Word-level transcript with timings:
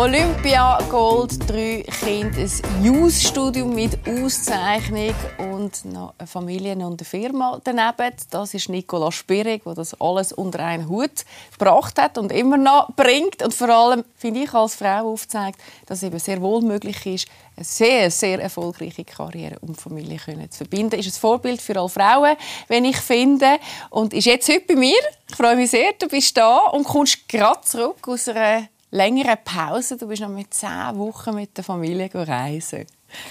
Olympia 0.00 0.78
Gold, 0.88 1.46
drei 1.46 1.84
Kinder, 2.00 2.38
ein 2.38 2.82
Jus-Studium 2.82 3.74
mit 3.74 3.98
Auszeichnung 4.08 5.14
und 5.36 5.84
noch 5.84 6.14
eine 6.16 6.26
Familie 6.26 6.72
und 6.76 7.02
eine 7.02 7.04
Firma 7.04 7.60
daneben. 7.62 8.16
Das 8.30 8.54
ist 8.54 8.70
Nicola 8.70 9.12
Spirig, 9.12 9.62
der 9.64 9.74
das 9.74 10.00
alles 10.00 10.32
unter 10.32 10.60
einen 10.60 10.88
Hut 10.88 11.26
gebracht 11.52 12.00
hat 12.00 12.16
und 12.16 12.32
immer 12.32 12.56
noch 12.56 12.94
bringt. 12.96 13.42
Und 13.42 13.52
vor 13.52 13.68
allem, 13.68 14.02
finde 14.16 14.44
ich, 14.44 14.54
als 14.54 14.76
Frau 14.76 15.12
aufzeigt, 15.12 15.60
dass 15.84 15.98
es 15.98 16.04
eben 16.04 16.18
sehr 16.18 16.40
wohl 16.40 16.62
möglich 16.62 17.04
ist, 17.04 17.28
eine 17.56 17.64
sehr, 17.66 18.10
sehr 18.10 18.40
erfolgreiche 18.40 19.04
Karriere 19.04 19.58
und 19.58 19.78
Familie 19.78 20.18
zu 20.48 20.64
verbinden. 20.64 20.98
Ist 20.98 21.08
ein 21.14 21.20
Vorbild 21.20 21.60
für 21.60 21.78
alle 21.78 21.90
Frauen, 21.90 22.36
wenn 22.68 22.86
ich 22.86 22.96
finde. 22.96 23.58
Und 23.90 24.14
ist 24.14 24.24
jetzt 24.24 24.48
heute 24.48 24.64
bei 24.66 24.76
mir. 24.76 25.00
Ich 25.28 25.36
freue 25.36 25.56
mich 25.56 25.70
sehr, 25.70 25.92
du 25.98 26.08
bist 26.08 26.34
da 26.38 26.56
und 26.68 26.84
kommst 26.84 27.28
gerade 27.28 27.60
zurück 27.60 28.08
aus 28.08 28.28
einer 28.28 28.66
längere 28.90 29.36
Pause. 29.36 29.96
Du 29.96 30.06
bist 30.06 30.22
noch 30.22 30.28
mit 30.28 30.52
zehn 30.52 30.96
Wochen 30.96 31.34
mit 31.34 31.56
der 31.56 31.64
Familie 31.64 32.10
reisen. 32.12 32.86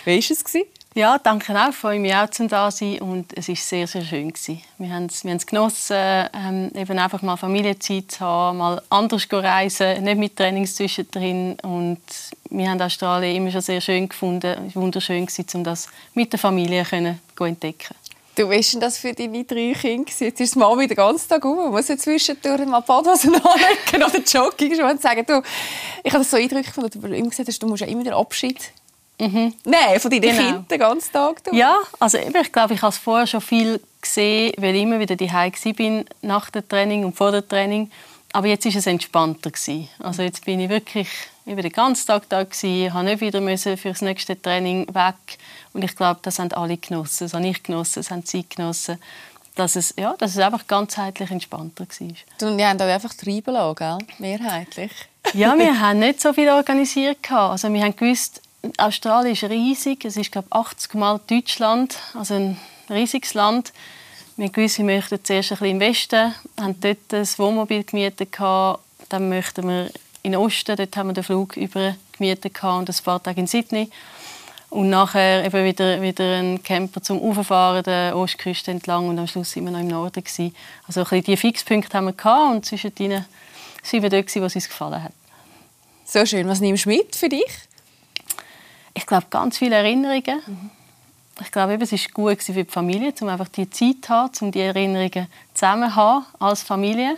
Wie 0.06 0.18
war 0.18 0.20
es? 0.20 0.56
Ja, 0.96 1.20
danke 1.20 1.54
auch. 1.56 1.70
Ich 1.70 1.76
freue 1.76 2.00
mich 2.00 2.14
auch, 2.16 2.30
zum 2.32 2.48
da 2.48 2.72
sein 2.72 3.00
und 3.00 3.32
es 3.38 3.48
war 3.48 3.56
sehr, 3.56 3.86
sehr 3.86 4.02
schön. 4.02 4.34
Wir 4.80 4.94
haben 4.94 5.06
es, 5.06 5.24
wir 5.24 5.32
haben 5.32 5.38
es 5.38 5.46
genossen, 5.46 5.96
ähm, 6.34 6.72
eben 6.74 6.98
einfach 6.98 7.22
mal 7.22 7.38
Familienzeit 7.38 8.12
zu 8.12 8.22
haben, 8.22 8.58
mal 8.58 8.82
anders 8.90 9.28
reisen, 9.32 10.04
nicht 10.04 10.18
mit 10.18 10.36
Trainings 10.36 10.76
zwischendrin. 10.76 11.58
Und 11.62 12.02
wir 12.50 12.70
haben 12.70 12.82
Australien 12.82 13.36
immer 13.38 13.52
schon 13.52 13.62
sehr 13.62 13.82
schön 13.82 14.10
gefunden. 14.10 14.68
Es 14.68 14.76
war 14.76 14.82
wunderschön, 14.82 15.28
um 15.54 15.64
das 15.64 15.88
mit 16.16 16.34
der 16.34 16.40
Familie 16.40 16.84
zu 16.84 17.44
entdecken. 17.44 17.96
Du 18.40 18.50
weißt 18.50 18.82
das 18.82 18.98
für 18.98 19.12
deine 19.12 19.44
drei 19.44 19.74
Kinder? 19.74 20.10
Jetzt 20.18 20.40
ist 20.40 20.56
die 20.56 20.60
Mama 20.60 20.86
den 20.86 20.96
ganzen 20.96 21.28
Tag 21.28 21.44
um. 21.44 21.58
Man 21.58 21.72
muss 21.72 21.90
ja 21.90 21.98
zwischendurch 21.98 22.66
mal 22.66 22.80
Badhosen 22.80 23.36
anlegen 23.36 24.02
oder 24.02 24.24
Jogging 24.26 24.82
und 24.82 25.02
sagen, 25.02 25.26
du, 25.28 25.42
ich 26.02 26.14
habe 26.14 26.24
das 26.24 26.32
so 26.32 26.38
eindrücklich 26.38 26.68
gefunden, 26.68 27.02
du 27.02 27.08
immer 27.08 27.30
gesagt 27.30 27.50
hast, 27.50 27.62
du 27.62 27.68
musst 27.68 27.82
ja 27.82 27.88
immer 27.88 28.04
den 28.04 28.14
Abschied 28.14 28.72
Mhm. 29.22 29.54
Nein, 29.66 30.00
von 30.00 30.10
deinen 30.10 30.22
genau. 30.22 30.38
Kindern 30.38 30.66
den 30.70 30.80
ganzen 30.80 31.12
Tag. 31.12 31.44
Du. 31.44 31.54
Ja, 31.54 31.80
also 32.00 32.18
ich 32.18 32.52
glaube, 32.54 32.76
ich 32.76 32.82
habe 32.82 32.96
vorher 32.96 33.28
schon 33.28 33.42
viel 33.42 33.82
gesehen, 34.02 34.54
weil 34.56 34.74
ich 34.74 34.84
immer 34.84 34.98
wieder 35.02 35.18
daheim 35.18 35.52
war 35.52 36.04
nach 36.22 36.50
dem 36.50 36.66
Training 36.70 37.04
und 37.04 37.18
vor 37.18 37.34
dem 37.34 37.46
Training. 37.46 37.92
Aber 38.32 38.48
jetzt 38.48 38.64
war 38.64 38.74
es 38.74 38.88
entspannter. 38.88 39.52
Also 40.00 40.22
jetzt 40.22 40.46
bin 40.46 40.62
ich 40.62 40.70
wirklich 40.70 41.10
ich 41.50 41.56
war 41.56 41.64
den 41.64 41.72
ganzen 41.72 42.06
Tag 42.06 42.30
da, 42.30 42.44
gewesen, 42.44 42.94
habe 42.94 43.06
nicht 43.06 43.22
wieder 43.22 43.42
müssen 43.42 43.76
für 43.76 43.90
das 43.90 44.04
nächste 44.04 44.40
Training 44.40 44.86
weg. 44.94 45.16
Und 45.74 45.84
ich 45.84 45.96
glaube, 45.96 46.20
das 46.24 46.40
haben 46.40 46.52
alle 46.54 46.78
genossen. 46.78 47.26
Das 47.26 47.34
habe 47.34 47.48
ich 47.48 47.64
genossen, 47.64 48.00
das 48.00 48.12
haben 48.12 48.24
sie 48.24 48.48
genossen. 48.48 48.98
Dass 49.56 49.76
es, 49.76 49.94
ja, 49.98 50.16
dass 50.18 50.32
es 50.32 50.38
einfach 50.38 50.68
ganzheitlich 50.68 51.32
entspannter 51.32 51.86
war. 51.86 52.50
Und 52.50 52.60
ihr 52.60 52.70
habt 52.70 52.82
auch 52.82 52.88
einfach 52.88 53.14
treiben 53.14 53.54
lassen, 53.54 53.76
gell? 53.76 53.98
mehrheitlich? 54.20 54.92
ja, 55.34 55.54
wir 55.58 55.80
haben 55.80 56.00
nicht 56.00 56.22
so 56.22 56.34
viel 56.34 56.50
organisiert. 56.50 57.30
Also 57.32 57.72
wir 57.74 57.84
haben 57.84 57.96
gewusst, 57.96 58.42
Australien 58.78 59.34
ist 59.34 59.44
riesig. 59.44 60.06
Es 60.06 60.18
ist, 60.18 60.32
glaube 60.32 60.48
ich, 60.50 60.56
80 60.56 60.94
Mal 60.96 61.20
Deutschland. 61.28 61.98
Also 62.14 62.36
ein 62.36 62.58
riesiges 62.90 63.34
Land. 63.34 63.74
Wir 64.38 64.56
wussten, 64.56 64.88
wir 64.88 64.96
möchten 64.96 65.24
zuerst 65.24 65.52
ein 65.52 65.58
bisschen 65.58 65.72
im 65.72 65.80
Westen, 65.82 66.36
haben 66.58 66.80
dort 66.80 67.14
ein 67.14 67.28
Wohnmobil 67.38 67.84
gemietet. 67.84 68.38
Dann 68.40 69.30
möchten 69.30 69.68
wir 69.68 69.92
in 70.24 70.32
den 70.32 70.40
Osten. 70.40 70.78
Dort 70.78 70.96
haben 70.96 71.08
wir 71.10 71.14
den 71.14 71.24
Flug 71.24 71.58
über 71.58 71.96
gemietet 72.14 72.64
und 72.64 72.90
ein 72.90 72.96
paar 73.04 73.22
Tage 73.22 73.42
in 73.42 73.48
Sydney. 73.48 73.90
Und 74.70 74.92
nachher 74.92 75.44
eben 75.44 75.66
wieder, 75.66 76.02
wieder 76.02 76.38
ein 76.38 76.62
Camper 76.62 77.02
zum 77.02 77.20
Auffahren 77.22 77.84
der 77.84 78.16
Ostküste 78.16 78.70
entlang 78.70 79.08
und 79.08 79.18
am 79.18 79.26
Schluss 79.26 79.52
sind 79.52 79.66
wir 79.66 79.72
noch 79.72 79.80
im 79.80 79.88
Norden. 79.88 80.24
Gewesen. 80.24 80.56
Also 80.88 81.00
ein 81.00 81.04
bisschen 81.06 81.24
diese 81.24 81.38
Fixpunkte 81.38 81.98
haben 81.98 82.06
wir 82.06 82.14
gehabt 82.14 82.52
und 82.52 82.66
zwischen 82.66 82.92
ihnen 83.00 83.26
waren 83.92 84.04
wir 84.04 84.10
dort, 84.10 84.36
wo 84.36 84.46
es 84.46 84.56
uns 84.56 84.68
gefallen 84.68 85.04
hat. 85.04 85.14
So 86.06 86.26
schön. 86.26 86.48
Was 86.48 86.60
nimmst 86.60 86.86
du 86.86 86.90
mit 86.90 87.16
für 87.16 87.30
dich? 87.30 87.52
Ich 88.94 89.06
glaube, 89.06 89.28
ganz 89.30 89.58
viele 89.58 89.76
Erinnerungen. 89.76 90.42
Mhm. 90.46 90.70
Ich 91.42 91.52
glaube, 91.52 91.76
es 91.82 91.92
war 91.92 92.00
gut 92.14 92.44
für 92.44 92.52
die 92.52 92.66
Familie, 92.66 93.14
um 93.22 93.30
einfach 93.30 93.48
die 93.48 93.70
Zeit 93.70 93.96
zu 94.04 94.10
haben, 94.10 94.32
um 94.42 94.52
die 94.52 94.60
Erinnerungen 94.60 95.28
zusammen 95.54 95.90
zu 95.90 95.96
haben 95.96 96.26
als 96.40 96.64
Familie. 96.64 97.18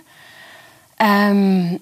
Ähm, 0.99 1.81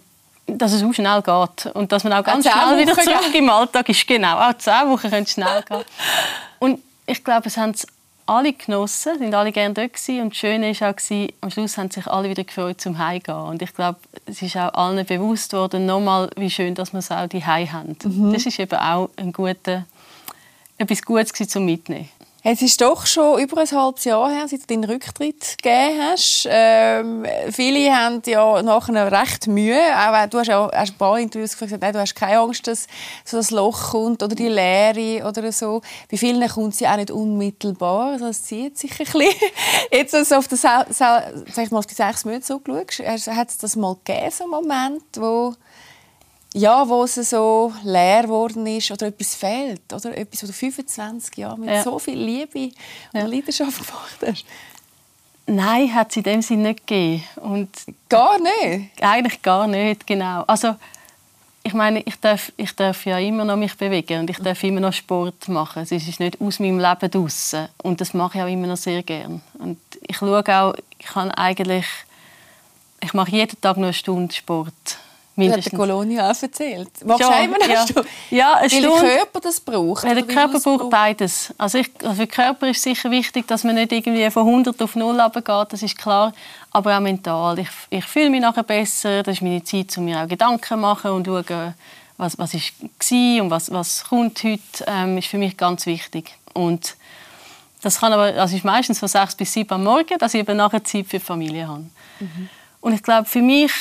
dass 0.58 0.74
es 0.74 0.84
auch 0.84 0.94
schnell 0.94 1.22
geht 1.22 1.74
und 1.74 1.92
dass 1.92 2.04
man 2.04 2.14
auch 2.14 2.24
ganz 2.24 2.50
schnell 2.50 2.80
wieder 2.80 2.94
zurück 2.94 3.34
im 3.34 3.50
Alltag 3.50 3.90
ist. 3.90 4.08
Genau, 4.08 4.38
auch 4.38 4.58
zehn 4.58 4.90
Wochen 4.90 5.10
können 5.10 5.26
schnell 5.26 5.64
gehen. 5.64 5.84
Und 6.60 6.80
ich 7.06 7.24
glaube, 7.24 7.48
es 7.48 7.56
haben 7.56 7.74
alle 8.30 8.54
genossen, 8.54 9.18
sind 9.18 9.34
alle 9.34 9.52
gerne 9.52 9.74
dort 9.74 9.94
gewesen. 9.94 10.22
und 10.22 10.30
das 10.30 10.38
Schöne 10.38 10.80
war 10.80 10.90
auch, 10.90 11.30
am 11.42 11.50
Schluss 11.50 11.78
haben 11.78 11.90
sich 11.90 12.06
alle 12.06 12.30
wieder 12.30 12.44
gefreut 12.44 12.80
zum 12.80 12.98
Heimgehen. 12.98 13.36
Und 13.36 13.62
ich 13.62 13.74
glaube, 13.74 13.98
es 14.28 14.42
ist 14.42 14.56
auch 14.56 14.74
allen 14.76 15.04
bewusst 15.06 15.54
worden, 15.54 15.88
nochmal, 15.88 16.30
wie 16.36 16.50
schön, 16.50 16.76
dass 16.76 16.94
wir 16.94 17.00
es 17.00 17.10
auch 17.10 17.28
die 17.28 17.44
haben. 17.44 17.98
Mhm. 18.04 18.32
Das 18.32 18.46
ist 18.46 18.60
eben 18.60 18.78
auch 18.78 19.10
ein 19.18 19.34
guter, 19.34 19.86
etwas 20.78 21.02
Gutes 21.02 21.34
zum 21.50 21.66
Mitnehmen. 21.66 22.10
Es 22.42 22.62
ist 22.62 22.80
doch 22.80 23.06
schon 23.06 23.42
über 23.42 23.58
ein 23.58 23.70
halbes 23.70 24.06
Jahr 24.06 24.32
her, 24.32 24.48
seit 24.48 24.62
du 24.62 24.68
deinen 24.68 24.86
Rücktritt 24.86 25.58
gegeben 25.62 26.02
hast. 26.02 26.48
Ähm, 26.50 27.26
viele 27.52 27.94
haben 27.94 28.22
ja 28.26 28.62
nachher 28.62 29.12
recht 29.12 29.48
Mühe. 29.48 29.78
Auch, 29.94 30.26
du 30.30 30.40
hast 30.40 30.48
ja 30.48 30.72
hast 30.74 30.94
ein 30.94 30.98
paar 30.98 31.20
Interviews 31.20 31.58
gesagt, 31.58 31.82
nein, 31.82 31.92
du 31.92 32.00
hast 32.00 32.16
keine 32.16 32.40
Angst, 32.40 32.66
dass 32.66 32.88
so 33.26 33.36
das 33.36 33.52
Loch 33.52 33.92
kommt 33.92 34.24
oder 34.24 34.36
die 34.36 34.48
Leere 34.48 35.28
oder 35.28 35.52
so. 35.52 35.82
Bei 36.10 36.16
vielen 36.16 36.48
kommt 36.48 36.76
sie 36.76 36.88
auch 36.88 36.96
nicht 36.96 37.12
unmittelbar. 37.12 38.14
Also 38.14 38.28
das 38.28 38.44
zieht 38.44 38.78
sich 38.78 38.92
ein 38.92 38.98
bisschen. 39.00 39.34
Jetzt 39.92 40.16
also 40.16 40.36
auf, 40.36 40.48
das, 40.48 40.62
sag 40.62 41.34
ich 41.58 41.72
mal, 41.72 41.80
auf 41.80 41.88
die 41.88 41.96
sechs 41.96 42.24
Monate 42.24 42.44
zurückschaust, 42.44 43.28
hat 43.28 43.50
es 43.50 43.58
das 43.58 43.76
mal 43.76 43.98
gegeben, 44.06 44.32
so 44.32 44.46
einen 44.46 44.52
Moment, 44.52 45.04
wo 45.18 45.56
ja, 46.54 46.88
wo 46.88 47.04
es 47.04 47.16
so 47.16 47.74
leer 47.84 48.24
geworden 48.24 48.66
ist 48.66 48.92
oder 48.92 49.08
etwas 49.08 49.36
fehlt. 49.36 49.94
Oder 49.94 50.18
etwas, 50.18 50.44
was 50.44 50.50
du 50.50 50.54
25 50.54 51.38
Jahre 51.38 51.60
mit 51.60 51.70
ja. 51.70 51.84
so 51.84 52.00
viel 52.00 52.18
Liebe 52.18 52.72
und 53.14 53.20
ja. 53.20 53.26
Leidenschaft 53.26 53.78
gemacht 53.78 54.18
hast. 54.26 54.46
Nein, 55.46 55.94
hat 55.94 56.12
es 56.12 56.18
in 56.18 56.24
dem 56.24 56.42
Sinne 56.42 56.70
nicht 56.70 56.88
gegeben. 56.88 57.24
Und 57.38 57.70
gar 58.08 58.38
nicht? 58.40 58.92
Eigentlich 59.02 59.42
gar 59.42 59.68
nicht, 59.68 60.06
genau. 60.06 60.44
Also, 60.48 60.76
ich 61.64 61.74
meine, 61.74 62.02
ich 62.02 62.20
darf, 62.20 62.52
ich 62.56 62.76
darf 62.76 63.06
ja 63.06 63.20
immer 63.20 63.46
noch 63.46 63.58
mich 63.58 63.76
bewegen 63.76 64.22
und 64.22 64.30
ich 64.30 64.40
darf 64.40 64.64
immer 64.64 64.80
noch 64.80 64.94
Sport 64.94 65.48
machen. 65.50 65.84
Es 65.84 65.92
ist 65.92 66.20
nicht 66.20 66.40
aus 66.40 66.60
meinem 66.60 66.80
Leben 66.80 67.12
draussen. 67.12 67.68
Und 67.84 68.00
das 68.00 68.14
mache 68.14 68.38
ich 68.38 68.44
auch 68.44 68.48
immer 68.48 68.68
noch 68.68 68.78
sehr 68.78 69.04
gern. 69.04 69.42
Und 69.58 69.80
ich 70.08 70.18
schaue 70.18 70.44
auch, 70.48 70.74
ich 70.98 71.08
kann 71.08 71.32
eigentlich, 71.32 71.86
ich 73.02 73.14
mache 73.14 73.32
jeden 73.32 73.60
Tag 73.60 73.78
noch 73.78 73.86
eine 73.86 73.94
Stunde 73.94 74.34
Sport 74.34 75.00
Mindestens. 75.40 75.66
hat 75.66 75.72
der 75.72 75.80
Kolonia 75.80 76.32
auch 76.32 76.42
erzählt. 76.42 76.90
Machst 77.06 77.22
ja, 77.22 77.48
du 77.86 78.02
ja. 78.30 78.60
ja, 78.60 78.62
Weil 78.62 78.82
der 78.82 78.90
Körper 78.92 79.40
das 79.40 79.60
braucht? 79.60 80.04
Der 80.04 80.24
Körper 80.24 80.60
braucht 80.60 80.90
beides. 80.90 81.54
Also, 81.58 81.80
ich, 81.80 81.90
also 82.04 82.14
für 82.16 82.28
den 82.28 82.32
Körper 82.32 82.68
ist 82.70 82.84
sicher 82.84 83.10
wichtig, 83.10 83.48
dass 83.48 83.64
man 83.64 83.76
nicht 83.76 83.92
irgendwie 83.92 84.30
von 84.30 84.46
100 84.46 84.82
auf 84.82 84.96
0 84.96 85.20
runtergeht, 85.20 85.68
das 85.74 85.82
ist 85.82 85.98
klar. 85.98 86.34
Aber 86.72 86.96
auch 86.96 87.02
mental. 87.02 87.58
Ich, 87.60 87.70
ich 87.90 88.06
fühle 88.06 88.30
mich 88.30 88.42
nachher 88.42 88.64
besser. 88.64 89.24
Das 89.24 89.38
ist 89.38 89.42
meine 89.42 89.64
Zeit, 89.64 89.98
um 89.98 90.06
mir 90.06 90.22
auch 90.22 90.28
Gedanken 90.28 90.64
zu 90.64 90.78
machen 90.78 91.12
und 91.12 91.26
zu 91.26 91.44
schauen, 91.48 91.74
was, 92.18 92.38
was 92.38 92.54
ist 92.54 92.74
war 92.82 93.44
und 93.44 93.50
was, 93.50 93.72
was 93.72 94.04
kommt 94.04 94.44
heute, 94.44 94.60
ähm, 94.86 95.18
ist 95.18 95.28
für 95.28 95.38
mich 95.38 95.56
ganz 95.56 95.86
wichtig. 95.86 96.36
Und 96.54 96.96
das 97.82 98.00
kann 98.00 98.12
aber, 98.12 98.40
also 98.40 98.56
ist 98.56 98.66
meistens 98.66 99.00
von 99.00 99.08
6 99.08 99.36
bis 99.36 99.54
7 99.54 99.72
am 99.74 99.86
Morgen, 99.86 100.18
dass 100.20 100.34
ich 100.34 100.42
eben 100.42 100.58
nachher 100.58 100.84
Zeit 100.84 101.08
für 101.08 101.20
die 101.20 101.26
Familie 101.26 101.68
habe. 101.68 101.86
Mhm. 102.20 102.50
Und 102.82 102.94
ich 102.94 103.04
glaube, 103.04 103.26
für 103.26 103.42
mich 103.42 103.72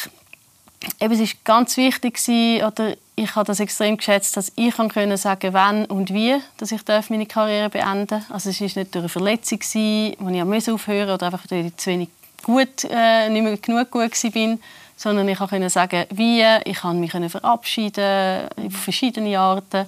eben, 1.00 1.14
es 1.14 1.20
ist 1.20 1.44
ganz 1.44 1.76
wichtig 1.76 2.14
gewesen, 2.14 2.64
oder 2.64 2.96
ich 3.16 3.34
habe 3.34 3.46
das 3.46 3.60
extrem 3.60 3.96
geschätzt, 3.96 4.36
dass 4.36 4.52
ich 4.54 4.76
können 4.76 5.16
sagen 5.16 5.52
wann 5.52 5.86
und 5.86 6.12
wie, 6.12 6.36
dass 6.56 6.72
ich 6.72 6.82
meine 7.08 7.26
Karriere 7.26 7.68
beenden 7.68 8.06
darf. 8.06 8.30
Also 8.30 8.50
es 8.50 8.60
war 8.60 8.66
nicht 8.66 8.94
durch 8.94 9.02
eine 9.02 9.08
Verletzung, 9.08 9.58
gewesen, 9.58 10.16
wo 10.20 10.28
ich 10.28 10.44
musste 10.44 10.74
aufhören 10.74 11.10
oder 11.10 11.26
einfach 11.26 11.44
weil 11.48 11.66
ich 11.66 11.76
zu 11.76 11.90
wenig 11.90 12.08
gut, 12.44 12.84
äh, 12.84 13.28
nicht 13.28 13.42
mehr 13.42 13.56
genug 13.56 13.90
gut 13.90 14.12
war, 14.12 14.58
sondern 14.96 15.28
ich 15.28 15.38
konnte 15.38 15.70
sagen, 15.70 16.04
wie, 16.10 16.44
ich 16.64 16.80
konnte 16.80 17.18
mich 17.18 17.30
verabschieden 17.30 18.48
auf 18.56 18.72
verschiedene 18.72 19.38
Arten. 19.38 19.86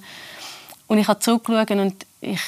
Und 0.87 0.97
ich 0.97 1.07
habe 1.07 1.19
zurückgeschaut 1.19 1.71
und 1.71 2.05
ich 2.19 2.41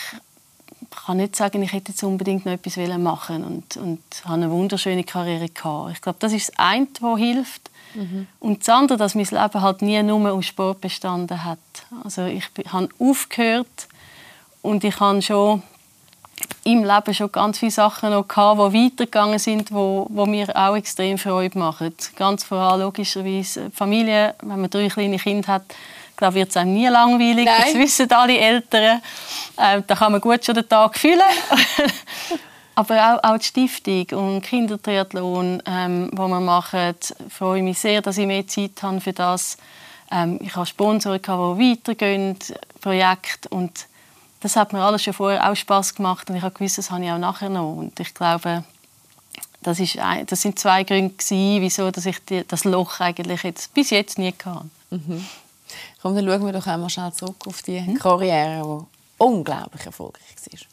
kann 1.06 1.18
nicht 1.18 1.36
sagen, 1.36 1.62
ich 1.62 1.72
hätte 1.72 1.92
jetzt 1.92 2.04
unbedingt 2.04 2.46
noch 2.46 2.54
etwas 2.54 2.78
machen 2.98 3.44
und, 3.44 3.78
und 3.78 4.02
habe 4.26 4.34
eine 4.34 4.52
wunderschöne 4.52 5.04
Karriere 5.04 5.50
gehabt. 5.50 5.94
Ich 5.94 6.02
glaube, 6.02 6.18
das 6.20 6.34
ist 6.34 6.50
das 6.50 6.60
eine, 6.60 6.88
was 7.00 7.20
hilft. 7.20 7.70
Mhm. 7.94 8.28
Und 8.40 8.60
das 8.62 8.70
andere, 8.70 8.98
dass 8.98 9.16
mein 9.16 9.26
Leben 9.26 9.62
halt 9.62 9.82
nie 9.82 10.02
nur 10.04 10.32
aus 10.32 10.46
Sport 10.46 10.82
bestanden 10.82 11.44
hat. 11.44 11.60
Also 12.04 12.26
ich 12.26 12.46
habe 12.72 12.90
aufgehört 13.00 13.88
und 14.62 14.84
ich 14.84 15.00
habe 15.00 15.22
schon 15.22 15.64
im 16.64 16.84
Leben 16.84 17.14
schon 17.14 17.32
ganz 17.32 17.60
viele 17.60 17.72
Sachen 17.72 18.12
noch 18.12 18.28
gehabt, 18.28 18.60
die 18.60 18.86
weitergegangen 18.86 19.40
sind, 19.40 19.72
wo, 19.72 20.08
wo 20.10 20.26
mir 20.26 20.48
auch 20.56 20.76
extrem 20.76 21.18
Freude 21.18 21.58
machen. 21.58 21.94
Ganz 22.16 22.44
vor 22.44 22.58
allem 22.58 22.82
logischerweise 22.82 23.70
Familie, 23.72 24.36
wenn 24.42 24.62
man 24.62 24.70
drei 24.70 24.88
kleine 24.88 25.18
Kinder 25.18 25.48
hat, 25.48 25.64
glaube 26.16 26.36
wird 26.36 26.50
es 26.50 26.58
einem 26.58 26.74
nie 26.74 26.88
langweilig. 26.88 27.46
Nein. 27.46 27.62
Das 27.66 27.74
wissen 27.76 28.12
alle 28.12 28.38
Eltern. 28.38 29.02
Äh, 29.58 29.82
da 29.86 29.96
kann 29.96 30.12
man 30.12 30.22
gut 30.22 30.46
schon 30.46 30.56
den 30.56 30.68
Tag 30.68 30.98
füllen. 30.98 31.22
Aber 32.76 33.16
auch, 33.16 33.24
auch 33.24 33.38
die 33.38 33.46
Stiftung 33.46 34.20
und 34.20 34.42
Kindertriathlon, 34.42 35.62
ähm, 35.66 36.10
wo 36.14 36.28
wir 36.28 36.40
machen, 36.40 36.96
freue 37.30 37.60
ich 37.60 37.64
mich 37.64 37.80
sehr, 37.80 38.02
dass 38.02 38.18
ich 38.18 38.26
mehr 38.26 38.48
Zeit 38.48 38.82
habe 38.82 39.00
für 39.00 39.14
das. 39.14 39.58
Ähm, 40.12 40.40
ich 40.42 40.56
habe 40.56 40.66
Sponsoren, 40.66 41.22
die 41.22 41.28
weitergehen, 41.28 42.38
Projekte 42.82 43.50
und 43.50 43.88
das 44.44 44.58
hat 44.58 44.74
mir 44.74 44.84
alles 44.84 45.04
schon 45.04 45.14
vorher 45.14 45.50
auch 45.50 45.56
Spaß 45.56 45.96
gemacht 45.96 46.30
und 46.30 46.36
ich 46.36 46.42
habe 46.42 46.54
gewusst, 46.54 46.78
das 46.78 46.92
habe 46.92 47.04
ich 47.04 47.12
auch 47.12 47.18
nachher 47.18 47.50
noch. 47.50 47.76
Und 47.78 47.98
ich 48.00 48.14
glaube, 48.14 48.66
das, 49.62 49.80
ist 49.80 49.98
ein, 49.98 50.26
das 50.26 50.42
sind 50.42 50.60
zwei 50.60 50.84
Gründe 50.84 51.14
gewesen, 51.14 51.62
wieso 51.62 51.92
dass 51.92 52.06
ich 52.06 52.24
die, 52.26 52.44
das 52.46 52.66
Loch 52.66 53.00
eigentlich 53.00 53.44
jetzt, 53.44 53.74
bis 53.74 53.92
jetzt 53.92 54.18
nie 54.18 54.34
hatte. 54.44 54.66
Mhm. 54.90 55.26
Komm, 56.02 56.16
dann 56.16 56.26
schauen 56.26 56.46
wir 56.46 56.52
doch 56.52 56.68
einmal 56.68 56.90
schnell 56.90 57.14
zurück 57.14 57.48
auf 57.48 57.62
die 57.62 57.80
mhm. 57.80 57.98
Karriere, 57.98 58.62
die 58.64 59.24
unglaublich 59.24 59.86
erfolgreich 59.86 60.36
war. 60.52 60.73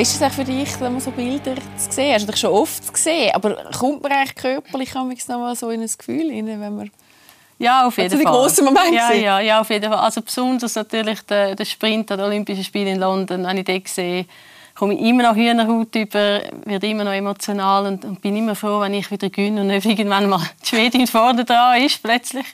Wie 0.00 0.02
ist 0.02 0.18
es 0.18 0.34
für 0.34 0.44
dich, 0.44 0.80
wenn 0.80 0.92
man 0.92 1.00
so 1.02 1.10
Bilder 1.10 1.56
sieht? 1.76 2.14
Hast 2.14 2.22
du 2.26 2.32
dich 2.32 2.40
schon 2.40 2.52
oft 2.52 2.90
gesehen? 2.90 3.34
Aber 3.34 3.70
kommt 3.78 4.02
man 4.02 4.10
eigentlich 4.10 4.34
körperlich 4.34 4.94
noch 4.94 5.38
mal 5.38 5.54
so 5.54 5.68
in 5.68 5.82
ein 5.82 5.90
Gefühl 5.94 6.30
rein, 6.30 6.46
wenn 6.46 6.74
man 6.74 6.90
ja, 7.58 7.86
auf 7.86 7.98
jeden 7.98 8.08
Fall. 8.08 8.18
die 8.18 8.24
grossen 8.24 8.64
Momente 8.64 8.94
ja, 8.94 9.12
ja, 9.12 9.40
ja, 9.40 9.60
auf 9.60 9.68
jeden 9.68 9.92
Fall. 9.92 10.00
Also 10.00 10.22
besonders 10.22 10.74
natürlich 10.74 11.20
der, 11.26 11.54
der 11.54 11.64
Sprint 11.66 12.10
an 12.12 12.16
den 12.16 12.28
Olympischen 12.28 12.64
Spielen 12.64 12.86
in 12.86 12.98
London, 12.98 13.44
wenn 13.44 13.58
ich 13.58 13.66
den 13.66 13.82
sehe, 13.84 14.24
komme 14.74 14.94
ich 14.94 15.00
immer 15.02 15.24
noch 15.24 15.36
Hühnerhaut 15.36 15.94
über, 15.94 16.44
werde 16.64 16.86
immer 16.86 17.04
noch 17.04 17.12
emotional 17.12 17.84
und, 17.84 18.02
und, 18.06 18.22
bin 18.22 18.36
immer 18.36 18.54
froh, 18.54 18.80
wenn 18.80 18.94
ich 18.94 19.10
wieder 19.10 19.28
gewinne 19.28 19.60
und 19.60 19.66
nicht 19.66 19.84
irgendwann 19.84 20.30
mal 20.30 20.40
die 20.62 20.66
Schwedin 20.66 21.06
vorne 21.08 21.44
dran 21.44 21.78
ist 21.82 22.02
plötzlich. 22.02 22.46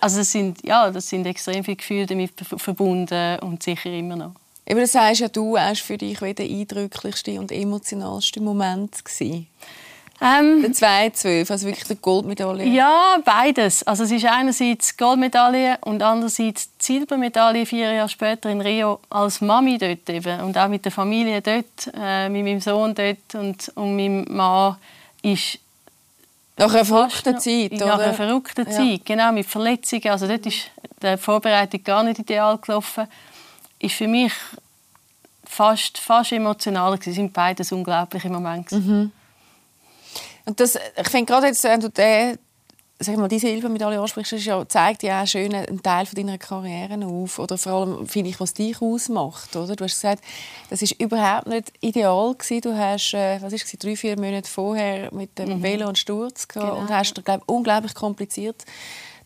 Also 0.00 0.18
das 0.18 0.30
sind, 0.30 0.64
ja, 0.64 0.92
das 0.92 1.08
sind 1.08 1.26
extrem 1.26 1.64
viele 1.64 1.76
Gefühle 1.76 2.06
damit 2.06 2.34
verbunden 2.56 3.40
und 3.40 3.64
sicher 3.64 3.90
immer 3.90 4.14
noch. 4.14 4.34
Aber 4.70 4.80
das 4.80 4.92
sagst 4.92 5.20
ja 5.20 5.28
du, 5.28 5.54
war 5.54 5.74
für 5.74 5.96
dich 5.96 6.18
der 6.18 6.44
eindrücklichste 6.44 7.40
und 7.40 7.50
emotionalste 7.50 8.40
Moment 8.40 9.04
gewesen. 9.04 9.46
Ähm, 10.20 10.62
der 10.62 10.72
2-12, 10.72 11.50
also 11.50 11.66
wirklich 11.66 11.86
die 11.86 11.94
Goldmedaille? 11.94 12.64
Ja, 12.64 13.18
beides. 13.24 13.84
Also 13.84 14.02
es 14.02 14.10
ist 14.10 14.24
einerseits 14.24 14.88
die 14.88 14.96
Goldmedaille 14.96 15.78
und 15.82 16.02
andererseits 16.02 16.76
die 16.76 16.84
Silbermedaille 16.84 17.64
vier 17.64 17.92
Jahre 17.92 18.08
später 18.08 18.50
in 18.50 18.60
Rio 18.60 18.98
als 19.10 19.40
Mami 19.40 19.78
dort 19.78 20.10
eben. 20.10 20.40
Und 20.40 20.58
auch 20.58 20.68
mit 20.68 20.84
der 20.84 20.90
Familie 20.90 21.40
dort, 21.40 21.92
äh, 21.94 22.28
mit 22.28 22.42
meinem 22.42 22.60
Sohn 22.60 22.94
dort 22.94 23.34
und, 23.34 23.70
und 23.76 23.96
meinem 23.96 24.24
Mann 24.28 24.76
ist 25.22 25.60
nach 26.56 26.74
einer 26.74 26.84
verrückten 26.84 27.38
Zeit, 27.38 27.72
oder? 27.74 27.86
Nach 27.86 27.98
einer 28.00 28.14
verrückten 28.14 28.66
ja. 28.66 28.72
Zeit, 28.72 29.06
genau, 29.06 29.30
mit 29.30 29.46
Verletzungen. 29.46 30.08
Also 30.08 30.26
dort 30.26 30.44
ist 30.46 30.68
die 31.00 31.16
Vorbereitung 31.16 31.84
gar 31.84 32.02
nicht 32.02 32.18
ideal 32.18 32.58
gelaufen 32.58 33.06
ist 33.78 33.94
für 33.94 34.08
mich 34.08 34.32
fast, 35.44 35.98
fast 35.98 36.32
emotional. 36.32 36.98
Es 36.98 37.14
sind 37.14 37.32
beides 37.32 37.72
unglaubliche 37.72 38.28
Momente. 38.28 38.76
Mhm. 38.76 39.12
Und 40.44 40.60
das, 40.60 40.76
ich 40.96 41.08
finde 41.08 41.26
gerade 41.26 41.48
jetzt, 41.48 41.62
wenn 41.64 41.80
du 41.80 41.90
den, 41.90 42.38
sag 42.98 43.16
mal, 43.16 43.28
diese 43.28 43.48
Silbermedaille 43.48 44.00
ansprichst, 44.00 44.32
das 44.32 44.44
ja, 44.44 44.66
zeigt 44.66 45.02
ja 45.02 45.22
auch 45.22 45.26
schön 45.26 45.54
einen 45.54 45.82
Teil 45.82 46.06
von 46.06 46.16
deiner 46.16 46.38
Karriere 46.38 47.04
auf. 47.06 47.38
Oder 47.38 47.58
vor 47.58 47.72
allem, 47.72 48.06
finde 48.06 48.30
ich, 48.30 48.40
was 48.40 48.54
dich 48.54 48.80
ausmacht. 48.80 49.54
Oder? 49.56 49.76
Du 49.76 49.84
hast 49.84 49.94
gesagt, 49.94 50.24
das 50.70 50.82
war 50.82 50.88
überhaupt 50.98 51.48
nicht 51.48 51.72
ideal 51.80 52.34
gewesen. 52.34 52.60
Du 52.62 52.76
hast, 52.76 53.14
äh, 53.14 53.40
was 53.42 53.52
ist 53.52 53.84
drei, 53.84 53.94
vier 53.94 54.18
Monate 54.18 54.50
vorher 54.50 55.12
mit 55.12 55.38
dem 55.38 55.58
mhm. 55.58 55.62
Velo 55.62 55.86
einen 55.86 55.96
Sturz 55.96 56.48
gehabt 56.48 56.72
genau. 56.72 56.80
und 56.82 56.88
hast, 56.88 57.24
glaube 57.24 57.42
unglaublich 57.46 57.94
kompliziert 57.94 58.64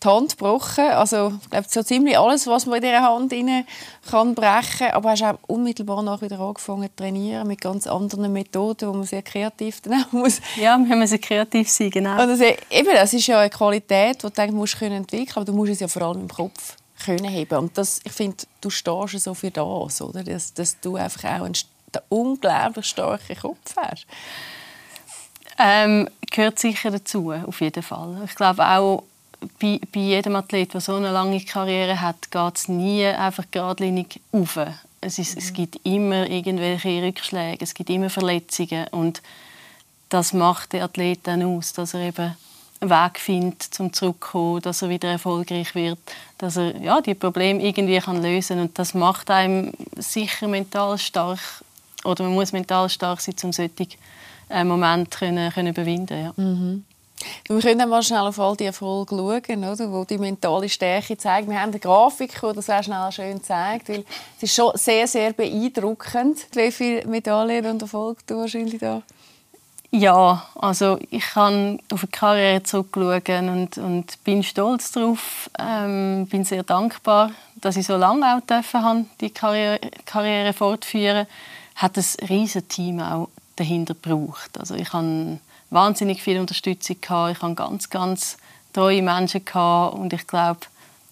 die 0.03 0.09
Hand 0.09 0.39
gebrochen. 0.39 0.85
Also, 0.91 1.33
ich 1.43 1.51
glaube, 1.51 1.67
so 1.69 1.83
ziemlich 1.83 2.19
alles, 2.19 2.47
was 2.47 2.67
man 2.67 2.77
in 2.77 2.83
dieser 2.83 3.03
Hand 3.03 3.33
rein 3.33 3.67
kann 4.11 4.35
brechen. 4.35 4.91
Aber 4.93 5.11
hast 5.11 5.23
auch 5.23 5.39
unmittelbar 5.47 6.03
nach 6.03 6.23
wieder 6.23 6.41
angefangen 6.41 6.89
zu 6.89 6.97
trainieren 6.97 7.47
mit 7.47 7.61
ganz 7.61 7.87
anderen 7.87 8.33
Methoden, 8.33 8.89
wo 8.89 8.93
man 8.93 9.05
sehr 9.05 9.23
kreativ 9.23 9.81
dann 9.83 10.05
muss. 10.13 10.41
Ja, 10.57 10.79
wir 10.79 10.97
müssen 10.97 11.21
kreativ 11.21 11.69
sein, 11.71 11.91
genau. 11.91 12.23
Und 12.23 12.29
das, 12.29 12.41
eben, 12.41 12.95
das 12.95 13.13
ist 13.13 13.27
ja 13.27 13.41
eine 13.41 13.51
Qualität, 13.51 14.17
die 14.17 14.27
du 14.27 14.31
denkst, 14.31 14.55
musst 14.55 14.79
können 14.79 14.97
entwickeln, 14.97 15.37
aber 15.37 15.45
du 15.45 15.53
musst 15.53 15.73
es 15.73 15.81
ja 15.81 15.89
vor 15.89 16.03
allem 16.03 16.23
im 16.23 16.29
Kopf 16.29 16.77
können 17.05 17.29
haben. 17.29 17.65
Und 17.65 17.79
das, 17.79 18.01
ich 18.05 18.13
finde, 18.13 18.39
du 18.61 18.71
stehst 18.71 19.21
so 19.21 19.35
für 19.35 19.51
das, 19.51 20.01
oder? 20.03 20.23
Dass, 20.23 20.55
dass 20.55 20.79
du 20.81 20.97
einfach 20.97 21.25
auch 21.25 21.45
einen, 21.45 21.55
einen 21.55 22.05
unglaublich 22.09 22.87
starken 22.87 23.37
Kopf 23.37 23.77
hast. 23.77 24.07
Ähm, 25.59 26.09
gehört 26.31 26.59
sicher 26.59 26.91
dazu, 26.91 27.33
auf 27.33 27.61
jeden 27.61 27.83
Fall. 27.83 28.23
Ich 28.25 28.35
glaube 28.35 28.67
auch, 28.67 29.05
bei, 29.61 29.81
bei 29.93 30.01
jedem 30.01 30.37
Athlet, 30.37 30.75
der 30.75 30.81
so 30.81 30.95
eine 30.95 31.11
lange 31.11 31.41
Karriere 31.45 32.01
hat, 32.01 32.31
geht 32.31 32.57
es 32.57 32.69
nie 32.69 33.07
einfach 33.07 33.45
geradlinig 33.51 34.21
auf. 34.33 34.59
Es, 35.01 35.19
ist, 35.19 35.35
mhm. 35.35 35.39
es 35.39 35.53
gibt 35.53 35.87
immer 35.87 36.29
irgendwelche 36.29 37.03
Rückschläge, 37.03 37.65
es 37.65 37.75
gibt 37.75 37.91
immer 37.91 38.11
Verletzungen 38.11 38.87
und 38.89 39.23
das 40.09 40.33
macht 40.33 40.73
den 40.73 40.83
Athlet 40.83 41.21
dann 41.25 41.43
aus, 41.43 41.73
dass 41.73 41.95
er 41.95 42.01
eben 42.01 42.37
einen 42.81 42.91
Weg 42.91 43.19
findet, 43.19 43.63
zum 43.63 43.93
zurückzukommen, 43.93 44.61
dass 44.61 44.83
er 44.83 44.89
wieder 44.89 45.11
erfolgreich 45.11 45.75
wird, 45.75 45.99
dass 46.39 46.57
er 46.57 46.77
ja, 46.81 47.01
die 47.01 47.15
Probleme 47.15 47.63
irgendwie 47.63 47.99
kann 47.99 48.23
lösen 48.23 48.61
und 48.61 48.79
das 48.79 48.95
macht 48.95 49.31
einem 49.31 49.73
sicher 49.97 50.49
mental 50.49 50.99
stark 50.99 51.41
oder 52.05 52.25
man 52.25 52.35
muss 52.35 52.53
mental 52.53 52.89
stark 52.89 53.21
sein, 53.21 53.35
um 53.43 53.53
solche 53.53 53.87
äh, 54.51 54.65
Momente 54.65 55.19
können, 55.19 55.53
können 55.53 55.69
überwinden 55.69 56.25
ja. 56.25 56.33
Mhm. 56.37 56.85
Wir 57.49 57.61
können 57.61 57.89
mal 57.89 58.03
schnell 58.03 58.21
auf 58.21 58.39
all 58.39 58.57
die 58.57 58.67
Erfolge 58.67 59.15
schauen, 59.17 59.65
oder, 59.65 59.93
wo 59.93 60.05
die 60.05 60.19
mentale 60.19 60.69
Stärke 60.69 61.17
zeigen. 61.17 61.51
Wir 61.51 61.61
haben 61.61 61.71
eine 61.71 61.79
Grafik, 61.79 62.41
die 62.41 62.55
das 62.55 62.67
sehr 62.67 62.83
schnell 62.83 63.13
schön 63.13 63.43
zeigt, 63.43 63.89
weil 63.89 64.05
es 64.37 64.43
ist 64.43 64.55
schon 64.55 64.73
sehr, 64.75 65.07
sehr 65.07 65.33
beeindruckend, 65.33 66.47
wie 66.55 66.73
viele 66.73 67.07
Medaillen 67.07 67.67
und 67.67 67.83
Erfolge 67.83 68.21
du 68.27 68.39
wahrscheinlich 68.39 68.81
da 68.81 69.03
ja, 69.95 70.47
also 70.55 70.99
ich 71.11 71.37
habe 71.37 71.79
auf 71.93 72.01
die 72.01 72.07
Karriere 72.07 72.63
zurückschauen 72.63 73.51
und, 73.51 73.77
und 73.77 74.25
bin 74.25 74.43
stolz 74.43 74.91
darauf, 74.91 75.51
ähm, 75.59 76.27
bin 76.29 76.45
sehr 76.45 76.63
dankbar, 76.63 77.33
dass 77.57 77.77
ich 77.77 77.87
so 77.87 77.97
lange 77.97 78.25
auch 78.35 78.41
dürfen 78.41 78.83
habe, 78.83 79.05
die 79.21 79.29
Karriere, 79.29 79.79
Karriere 80.07 80.55
fortführen. 80.55 81.27
Hat 81.77 81.99
ein 81.99 82.05
riesiges 82.29 82.69
Team 82.69 83.01
auch 83.01 83.29
dahinter 83.57 83.93
gebraucht. 83.93 84.59
Also 84.59 84.75
ich 84.75 84.91
habe 84.95 85.39
wahnsinnig 85.73 86.23
viel 86.23 86.39
Unterstützung 86.39 87.01
gehabt. 87.01 87.37
Ich 87.37 87.43
hatte 87.43 87.55
ganz, 87.55 87.91
ganz 87.91 88.37
treue 88.73 89.03
Menschen 89.03 89.45
gehabt 89.45 89.95
und 89.97 90.13
ich 90.13 90.27
glaube, 90.27 90.61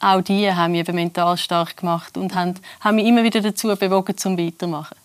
auch 0.01 0.23
die 0.23 0.53
haben 0.53 0.73
mich 0.73 0.81
eben 0.81 0.95
mental 0.95 1.37
stark 1.37 1.77
gemacht 1.77 2.17
und 2.17 2.35
haben, 2.35 2.55
haben 2.81 2.97
mich 2.97 3.07
immer 3.07 3.23
wieder 3.23 3.41
dazu 3.41 3.69
bewogen, 3.77 4.17
zum 4.17 4.39
weitermachen. 4.39 4.97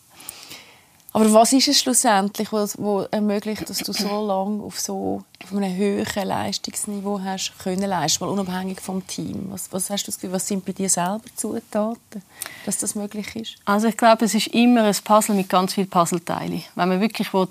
Aber 1.12 1.32
was 1.32 1.54
ist 1.54 1.70
es 1.70 1.80
schlussendlich, 1.80 2.52
was, 2.52 2.78
was 2.78 3.08
ermöglicht, 3.08 3.70
dass 3.70 3.78
du 3.78 3.94
so 3.94 4.28
lange 4.28 4.62
auf 4.62 4.78
so 4.78 5.24
auf 5.42 5.56
einem 5.56 5.74
höheren 5.74 6.28
Leistungsniveau 6.28 7.22
hast 7.24 7.58
können 7.58 7.90
leisten, 7.90 8.26
mal 8.26 8.32
unabhängig 8.32 8.82
vom 8.82 9.06
Team? 9.08 9.48
Was, 9.50 9.72
was 9.72 9.90
hast 9.90 10.04
du 10.04 10.08
das 10.08 10.16
Gefühl, 10.16 10.34
was 10.34 10.46
sind 10.46 10.66
bei 10.66 10.74
dir 10.74 10.90
selber 10.90 11.24
Zutaten, 11.38 12.22
dass 12.66 12.80
das 12.80 12.96
möglich 12.96 13.34
ist? 13.34 13.56
Also 13.64 13.88
ich 13.88 13.96
glaube, 13.96 14.26
es 14.26 14.34
ist 14.34 14.48
immer 14.48 14.84
ein 14.84 14.96
Puzzle 15.06 15.36
mit 15.36 15.48
ganz 15.48 15.74
vielen 15.74 15.90
Puzzleteilen. 15.90 16.64
Wenn 16.76 16.90
man 16.90 17.00
wirklich 17.00 17.34
will, 17.34 17.48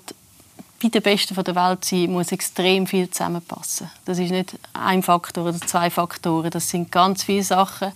bei 0.81 0.89
den 0.89 1.01
Besten 1.01 1.41
der 1.41 1.55
Welt 1.55 1.85
sein, 1.85 2.11
muss 2.11 2.31
extrem 2.31 2.85
viel 2.85 3.09
zusammenpassen. 3.09 3.89
Das 4.05 4.19
ist 4.19 4.31
nicht 4.31 4.57
ein 4.73 5.03
Faktor 5.03 5.45
oder 5.45 5.59
zwei 5.59 5.89
Faktoren. 5.89 6.51
Das 6.51 6.69
sind 6.69 6.91
ganz 6.91 7.23
viele 7.23 7.43
Sachen, 7.43 7.91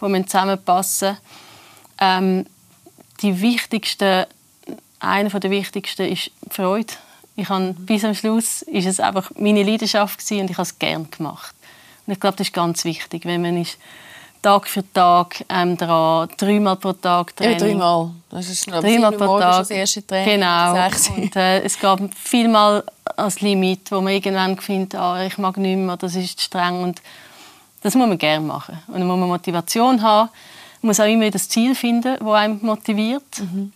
die 0.00 0.26
zusammenpassen. 0.26 1.18
Ähm, 1.98 2.46
die 3.20 3.40
wichtigste, 3.40 4.26
eine 4.98 5.28
der 5.28 5.50
wichtigsten 5.50 6.10
ist 6.10 6.30
Freude. 6.50 6.94
Ich 7.36 7.48
habe, 7.48 7.74
bis 7.74 8.04
am 8.04 8.14
Schluss 8.14 8.62
ist 8.62 8.86
es 8.86 9.00
einfach 9.00 9.30
meine 9.36 9.62
Leidenschaft 9.62 10.20
und 10.30 10.50
ich 10.50 10.56
habe 10.56 10.62
es 10.62 10.78
gerne 10.78 11.06
gemacht. 11.06 11.54
Und 12.06 12.14
ich 12.14 12.20
glaube, 12.20 12.36
das 12.36 12.48
ist 12.48 12.54
ganz 12.54 12.84
wichtig, 12.84 13.24
wenn 13.24 13.42
man 13.42 13.56
ist 13.56 13.78
Tag 14.42 14.68
für 14.68 14.82
Tag 14.92 15.44
ähm, 15.48 15.76
dran, 15.76 16.28
dreimal 16.36 16.76
pro 16.76 16.92
Tag 16.92 17.36
Training. 17.36 17.58
Ja, 17.58 17.66
dreimal. 17.66 18.10
Das 18.30 18.48
ist 18.48 18.66
dreimal 18.70 19.12
pro 19.12 19.38
Tag. 19.38 19.58
das 19.60 19.70
erste 19.70 20.06
Training. 20.06 20.40
Genau. 20.40 20.86
Und, 21.16 21.36
äh, 21.36 21.62
es 21.62 21.78
gab 21.78 22.00
vielmal 22.16 22.84
als 23.16 23.40
Limit, 23.40 23.92
wo 23.92 24.00
man 24.00 24.12
irgendwann 24.12 24.58
findet, 24.58 24.96
ah, 24.96 25.24
ich 25.24 25.38
mag 25.38 25.56
nicht 25.56 25.76
mehr, 25.76 25.96
das 25.96 26.16
ist 26.16 26.38
zu 26.38 26.44
streng. 26.46 26.82
Und 26.82 27.00
Das 27.82 27.94
muss 27.94 28.06
man 28.06 28.18
gerne 28.18 28.44
machen. 28.44 28.78
Und 28.88 28.94
dann 28.94 29.06
muss 29.06 29.18
man 29.18 29.28
Motivation 29.28 30.02
haben. 30.02 30.30
Man 30.80 30.88
muss 30.88 31.00
auch 31.00 31.04
immer 31.04 31.30
das 31.30 31.48
Ziel 31.48 31.74
finden, 31.74 32.16
das 32.18 32.34
einen 32.34 32.58
motiviert. 32.62 33.40
Mhm. 33.40 33.72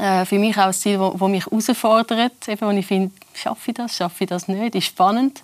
Äh, 0.00 0.24
für 0.24 0.38
mich 0.38 0.56
auch 0.58 0.66
ein 0.66 0.72
Ziel, 0.72 0.98
das 0.98 1.28
mich 1.28 1.46
herausfordert, 1.46 2.48
eben, 2.48 2.60
wo 2.60 2.70
ich 2.70 2.86
finde, 2.86 3.14
schaffe 3.32 3.70
ich 3.70 3.74
das, 3.74 3.96
schaffe 3.96 4.24
ich 4.24 4.30
das 4.30 4.48
nicht, 4.48 4.74
ist 4.74 4.86
spannend. 4.86 5.42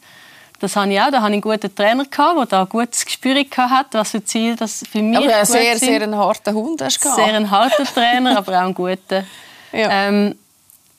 Das 0.60 0.76
habe 0.76 0.92
ich 0.92 1.00
auch. 1.00 1.10
Da 1.10 1.22
hatte 1.22 1.32
ich 1.32 1.32
einen 1.32 1.40
guten 1.40 1.74
Trainer, 1.74 2.04
der 2.04 2.46
da 2.46 2.62
ein 2.62 2.68
gutes 2.68 3.04
Gespür 3.04 3.34
hatte, 3.34 3.98
was 3.98 4.10
für 4.10 4.24
Ziel 4.24 4.56
das 4.56 4.84
für 4.90 5.02
mich 5.02 5.16
aber 5.16 5.44
sehr, 5.46 5.76
sind. 5.78 5.88
sehr 5.88 6.02
ein 6.02 6.14
harter 6.14 6.52
Hund 6.52 6.82
hast 6.82 7.02
du 7.02 7.08
Sehr 7.14 7.34
ein 7.34 7.50
harter 7.50 7.84
Trainer, 7.84 8.36
aber 8.38 8.58
auch 8.58 8.66
ein 8.66 8.74
guter. 8.74 9.24
Ja. 9.72 9.88
Ähm, 9.88 10.34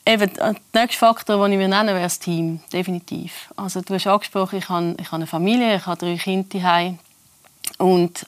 eben, 0.05 0.31
der 0.33 0.55
nächste 0.73 0.97
Faktor, 0.97 1.43
den 1.43 1.51
ich 1.51 1.57
mir 1.57 1.67
nennen 1.67 1.89
wäre 1.89 2.03
das 2.03 2.19
Team. 2.19 2.61
Definitiv. 2.71 3.49
Also, 3.57 3.81
du 3.81 3.93
hast 3.93 4.07
angesprochen, 4.07 4.59
ich 4.59 4.69
habe, 4.69 4.95
ich 4.97 5.07
habe 5.07 5.17
eine 5.17 5.27
Familie, 5.27 5.75
ich 5.75 5.85
habe 5.85 5.97
drei 5.97 6.15
Kinder 6.15 6.47
daheim. 6.57 6.97
Und 7.79 8.25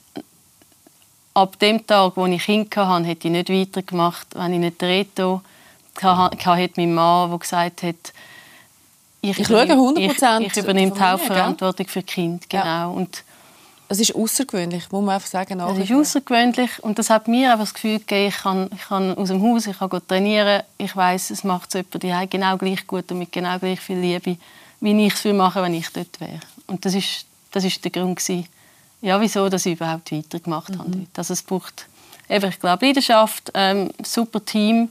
ab 1.32 1.58
dem 1.60 1.86
Tag, 1.86 2.12
wo 2.16 2.26
ich 2.26 2.44
Kinder 2.44 2.86
hatte, 2.86 3.06
hätte 3.06 3.28
ich 3.28 3.32
nicht 3.32 3.48
weitergemacht, 3.48 4.26
wenn 4.34 4.52
ich 4.52 4.60
nicht 4.60 4.82
Reto 4.82 5.40
hatte, 6.02 6.72
mein 6.76 6.92
Mann, 6.92 7.30
der 7.30 7.38
gesagt 7.38 7.82
hat, 7.82 8.12
ich, 9.30 9.38
ich 9.38 9.46
schaue 9.46 9.64
100%. 9.64 10.40
Ich, 10.40 10.46
ich 10.48 10.56
übernehme 10.56 10.92
die 10.92 11.00
Hauptverantwortung 11.00 11.86
für 11.86 12.00
die 12.00 12.06
Kinder. 12.06 12.44
Genau. 12.48 12.64
Ja. 12.64 12.86
Und 12.86 13.24
es 13.88 14.00
ist 14.00 14.14
außergewöhnlich, 14.14 14.90
muss 14.90 15.04
man 15.04 15.14
einfach 15.16 15.28
sagen. 15.28 15.60
Es 15.60 15.78
ist 15.78 15.92
außergewöhnlich 15.92 16.82
und 16.82 16.98
das 16.98 17.10
hat 17.10 17.28
mir 17.28 17.52
einfach 17.52 17.64
das 17.64 17.74
Gefühl 17.74 17.98
gegeben, 17.98 18.28
ich 18.28 18.36
kann, 18.36 18.70
ich 18.74 18.82
kann 18.82 19.16
aus 19.16 19.28
dem 19.28 19.42
Haus, 19.42 19.66
ich 19.66 19.78
kann 19.78 19.90
trainieren, 20.08 20.62
ich 20.78 20.94
weiß, 20.96 21.30
es 21.30 21.44
macht 21.44 21.74
es 21.74 21.84
jemand 21.92 22.30
genau 22.30 22.56
gleich 22.56 22.86
gut 22.86 23.10
und 23.12 23.18
mit 23.18 23.32
genau 23.32 23.58
gleich 23.58 23.80
viel 23.80 23.98
Liebe, 23.98 24.36
wie 24.80 25.06
ich 25.06 25.14
es 25.14 25.24
machen 25.32 25.62
wenn 25.62 25.74
ich 25.74 25.88
dort 25.90 26.20
wäre. 26.20 26.40
Und 26.66 26.84
das 26.84 26.94
ist, 26.94 27.26
das 27.52 27.64
ist 27.64 27.82
der 27.84 27.90
Grund 27.90 28.18
gewesen, 28.18 28.46
ja, 29.02 29.20
wieso 29.20 29.48
dass 29.48 29.66
ich 29.66 29.74
überhaupt 29.74 30.12
weitergemacht 30.12 30.70
mhm. 30.70 30.78
habe. 30.78 31.06
Also 31.16 31.34
es 31.34 31.42
braucht 31.42 31.86
eben, 32.28 32.48
ich 32.48 32.58
glaube, 32.58 32.86
Leidenschaft, 32.86 33.50
ähm, 33.54 33.90
super 34.02 34.44
Team 34.44 34.90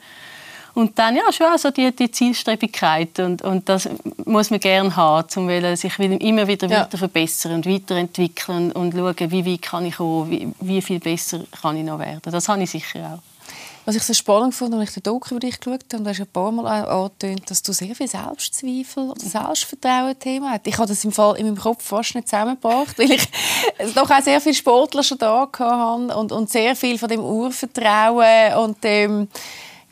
und 0.75 0.97
dann 0.97 1.15
ja 1.15 1.31
schon 1.31 1.47
also 1.47 1.71
die, 1.71 1.95
die 1.95 2.09
Zielstrebigkeit 2.09 3.19
und, 3.19 3.41
und 3.41 3.69
das 3.69 3.87
muss 4.25 4.49
man 4.49 4.59
gerne 4.59 4.95
haben, 4.95 5.27
um 5.35 5.75
sich 5.75 5.99
immer 5.99 6.47
wieder 6.47 6.67
ja. 6.67 6.81
weiter 6.81 6.97
verbessern 6.97 7.53
und 7.53 7.65
weiterentwickeln 7.67 8.71
und 8.71 8.93
schauen, 8.93 9.31
wie 9.31 9.45
weit 9.45 9.61
kann 9.61 9.85
ich 9.85 9.97
kommen, 9.97 10.31
wie, 10.31 10.47
wie 10.59 10.81
viel 10.81 10.99
besser 10.99 11.41
kann 11.61 11.77
ich 11.77 11.83
noch 11.83 11.99
werden. 11.99 12.21
Das 12.23 12.49
habe 12.49 12.63
ich 12.63 12.71
sicher 12.71 13.13
auch. 13.13 13.33
Was 13.85 13.95
ich 13.95 14.03
so 14.03 14.13
spannend 14.13 14.55
fand, 14.55 14.73
als 14.75 14.89
ich 14.89 14.93
den 14.95 15.03
Doku 15.03 15.31
über 15.31 15.41
dich 15.41 15.59
geschaut 15.59 15.83
habe, 15.83 15.97
und 15.97 16.03
du 16.05 16.09
hast 16.09 16.21
ein 16.21 16.27
paar 16.27 16.51
Mal 16.53 16.85
angetönt, 16.85 17.51
dass 17.51 17.61
du 17.61 17.73
sehr 17.73 17.93
viel 17.93 18.07
Selbstzweifel 18.07 19.09
oder 19.09 19.19
Selbstvertrauen-Thema 19.19 20.51
hast. 20.51 20.67
Ich 20.67 20.77
habe 20.77 20.87
das 20.87 21.03
im 21.03 21.11
Fall 21.11 21.35
in 21.35 21.47
meinem 21.47 21.57
Kopf 21.57 21.83
fast 21.83 22.15
nicht 22.15 22.29
zusammengebracht, 22.29 22.97
weil 22.97 23.11
ich 23.11 23.27
doch 23.93 24.09
auch 24.09 24.21
sehr 24.21 24.39
viele 24.39 24.55
Sportler 24.55 25.03
schon 25.03 25.17
da 25.17 25.49
hatte 25.51 26.15
und, 26.15 26.31
und 26.31 26.49
sehr 26.49 26.77
viel 26.77 26.97
von 26.97 27.09
dem 27.09 27.19
Urvertrauen 27.19 28.53
und 28.57 28.81
dem 28.85 29.27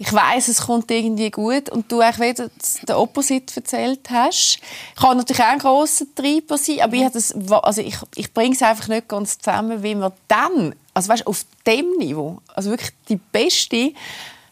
ich 0.01 0.11
weiß, 0.11 0.47
es 0.47 0.61
kommt 0.61 0.89
irgendwie 0.89 1.29
gut 1.29 1.69
und 1.69 1.91
du 1.91 2.01
auch 2.01 2.17
wieder 2.17 2.49
den 2.87 2.95
Opposite 2.95 3.57
erzählt 3.57 4.09
hast. 4.09 4.57
Kann 4.95 5.17
natürlich 5.17 5.43
auch 5.43 5.49
ein 5.49 5.59
grosser 5.59 6.05
Treiber 6.15 6.57
sein, 6.57 6.81
aber 6.81 6.95
ich, 6.95 7.11
das, 7.11 7.35
also 7.51 7.81
ich, 7.81 7.97
ich 8.15 8.33
bringe 8.33 8.55
es 8.55 8.63
einfach 8.63 8.87
nicht 8.87 9.07
ganz 9.07 9.37
zusammen, 9.37 9.83
wie 9.83 9.93
man 9.93 10.11
dann, 10.27 10.73
also 10.95 11.09
weißt, 11.09 11.27
auf 11.27 11.45
dem 11.67 11.97
Niveau, 11.99 12.39
also 12.55 12.71
wirklich 12.71 12.89
die 13.09 13.17
Beste 13.17 13.93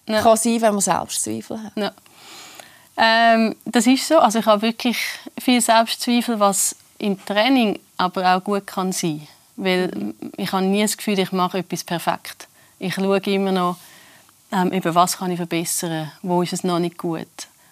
ja. 0.06 0.22
kann 0.22 0.38
sein, 0.38 0.62
wenn 0.62 0.74
man 0.74 0.82
Selbstzweifel 0.82 1.64
hat. 1.64 1.74
Ja. 1.76 1.94
Ähm, 2.98 3.56
das 3.66 3.88
ist 3.88 4.08
so. 4.08 4.20
Also 4.20 4.40
ich 4.40 4.46
habe 4.46 4.62
wirklich 4.62 4.98
viel 5.40 5.62
Selbstzweifel, 5.62 6.40
was 6.40 6.76
im 7.00 7.26
Training 7.26 7.80
aber 7.98 8.36
auch 8.36 8.44
gut 8.44 8.68
kann 8.68 8.92
sein. 8.92 9.28
Weil 9.56 10.14
ich 10.38 10.52
habe 10.52 10.64
nie 10.64 10.84
das 10.84 10.96
Gefühl, 10.96 11.18
ich 11.18 11.32
mache 11.32 11.58
etwas 11.58 11.84
perfekt. 11.84 12.48
Ich 12.78 12.94
schaue 12.94 13.18
immer 13.18 13.52
noch 13.52 13.78
ähm, 14.52 14.74
eben, 14.74 14.96
was 14.96 15.18
kann 15.18 15.32
ich 15.32 15.38
verbessern, 15.38 16.12
wo 16.22 16.42
ist 16.42 16.54
es 16.54 16.64
noch 16.64 16.80
nicht 16.80 16.98
gut. 16.98 17.28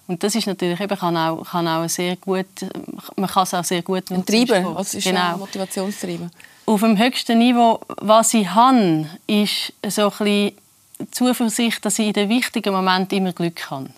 Und 0.07 0.23
das 0.23 0.35
ist 0.35 0.47
natürlich 0.47 0.79
eben, 0.79 0.97
kann 0.97 1.17
auch, 1.17 1.43
kann 1.43 1.67
auch 1.67 1.87
sehr 1.89 2.15
gut, 2.15 2.45
man 3.15 3.29
kann 3.29 3.43
es 3.43 3.53
auch 3.53 3.63
sehr 3.63 3.81
gut 3.81 4.09
nutzen. 4.09 4.47
Treiber, 4.47 4.75
was 4.75 4.93
ist 4.93 5.03
genau. 5.03 5.37
Motivationstreiber? 5.37 6.29
Auf 6.65 6.79
dem 6.79 6.97
höchsten 6.97 7.39
Niveau, 7.39 7.79
was 7.97 8.33
ich 8.33 8.49
habe, 8.49 9.05
ist 9.27 9.73
so 9.87 10.03
ein 10.03 10.09
bisschen 10.09 10.51
Zuversicht, 11.11 11.83
dass 11.85 11.99
ich 11.99 12.07
in 12.07 12.13
den 12.13 12.29
wichtigen 12.29 12.73
Momenten 12.73 13.17
immer 13.17 13.33
Glück 13.33 13.69
habe. 13.69 13.89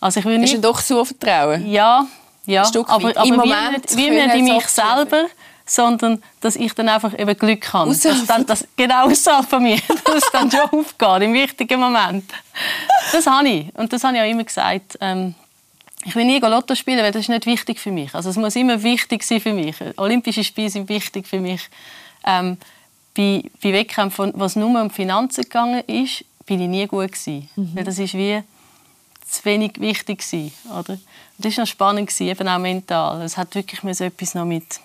Also 0.00 0.20
ich 0.20 0.26
will 0.26 0.38
nicht... 0.38 0.54
Ist 0.54 0.64
doch 0.64 0.80
so 0.80 1.04
Vertrauen? 1.04 1.66
Ja, 1.70 2.06
ja. 2.46 2.62
aber, 2.62 3.16
aber 3.16 3.24
Im 3.24 3.36
Moment 3.36 3.96
wie 3.96 4.10
nicht 4.10 4.34
in 4.34 4.44
mich 4.44 4.66
selber, 4.68 5.26
sondern 5.68 6.22
dass 6.40 6.56
ich 6.56 6.72
dann 6.74 6.88
einfach 6.88 7.16
eben 7.18 7.36
Glück 7.36 7.72
habe. 7.72 7.90
Dass 7.90 8.26
dann 8.26 8.46
das, 8.46 8.66
genau 8.76 9.06
außerhalb 9.06 9.48
von 9.48 9.62
mir, 9.62 9.78
dass 10.04 10.16
es 10.16 10.30
dann 10.32 10.50
schon 10.50 10.60
aufgeht, 10.62 11.22
im 11.22 11.34
wichtigen 11.34 11.80
Moment. 11.80 12.24
Das 13.12 13.26
habe 13.26 13.48
ich. 13.48 13.74
Und 13.74 13.92
das 13.92 14.02
habe 14.04 14.16
ich 14.16 14.22
auch 14.22 14.28
immer 14.28 14.44
gesagt. 14.44 14.98
Ähm, 15.00 15.34
ich 16.04 16.14
will 16.14 16.24
nie 16.24 16.38
Lotto 16.38 16.74
spielen, 16.74 16.98
weil 16.98 17.12
das 17.12 17.22
ist 17.22 17.28
nicht 17.28 17.46
wichtig 17.46 17.78
für 17.80 17.90
mich. 17.90 18.14
Also 18.14 18.30
es 18.30 18.36
muss 18.36 18.56
immer 18.56 18.82
wichtig 18.82 19.22
sein 19.22 19.40
für 19.40 19.52
mich. 19.52 19.76
Olympische 19.96 20.44
Spiele 20.44 20.70
sind 20.70 20.88
wichtig 20.88 21.26
für 21.26 21.40
mich. 21.40 21.68
Ähm, 22.24 22.56
bei, 23.14 23.42
bei 23.62 23.72
Wettkämpfen, 23.72 24.32
was 24.36 24.56
nur 24.56 24.80
um 24.80 24.90
Finanzen 24.90 25.42
gegangen 25.42 25.82
ist, 25.86 26.24
bin 26.46 26.60
ich 26.60 26.68
nie 26.68 26.86
gut 26.86 27.12
gewesen. 27.12 27.48
Mhm. 27.56 27.70
Weil 27.74 27.84
das 27.84 27.98
ist 27.98 28.14
wie 28.14 28.42
zu 29.28 29.44
wenig 29.44 29.72
wichtig 29.80 30.20
gewesen, 30.20 30.52
oder? 30.70 30.98
das 31.38 31.56
war 31.56 31.62
noch 31.62 31.68
spannend, 31.68 32.08
gewesen, 32.08 32.28
eben 32.28 32.48
auch 32.48 32.58
mental. 32.58 33.22
Es 33.22 33.36
hat 33.36 33.54
wirklich 33.54 33.82
etwas 34.00 34.34
noch 34.34 34.44
mit 34.44 34.80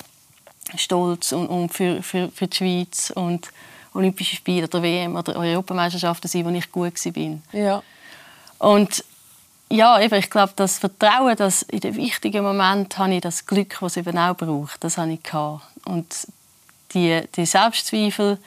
Stolz 0.78 1.32
und, 1.32 1.48
und 1.48 1.70
für, 1.74 2.02
für, 2.02 2.30
für 2.30 2.48
die 2.48 2.56
Schweiz 2.56 3.12
und 3.16 3.50
Olympische 3.94 4.36
Spiele 4.36 4.66
oder 4.68 4.82
WM 4.82 5.16
oder 5.16 5.36
Europameisterschaften 5.36 6.28
sein, 6.28 6.46
wo 6.46 6.50
ich 6.50 6.72
gut 6.72 6.94
war. 7.06 7.60
Ja. 7.60 7.84
Und 8.58 9.04
ja, 9.70 10.00
eben, 10.00 10.16
ich 10.16 10.30
glaube, 10.30 10.54
das 10.56 10.80
Vertrauen, 10.80 11.36
dass 11.36 11.64
in 11.64 11.80
den 11.80 11.96
wichtigen 11.96 12.44
Momenten 12.44 12.98
habe 12.98 13.16
ich 13.16 13.22
das 13.22 13.46
Glück, 13.46 13.78
das 13.80 13.94
es 13.94 13.98
eben 13.98 14.18
auch 14.18 14.36
braucht, 14.36 14.84
das 14.84 14.98
habe 14.98 15.14
ich 15.14 15.24
gehabt. 15.24 15.64
Und 15.86 16.28
die, 16.94 17.22
die 17.36 17.46
Selbstzweifel, 17.46 18.38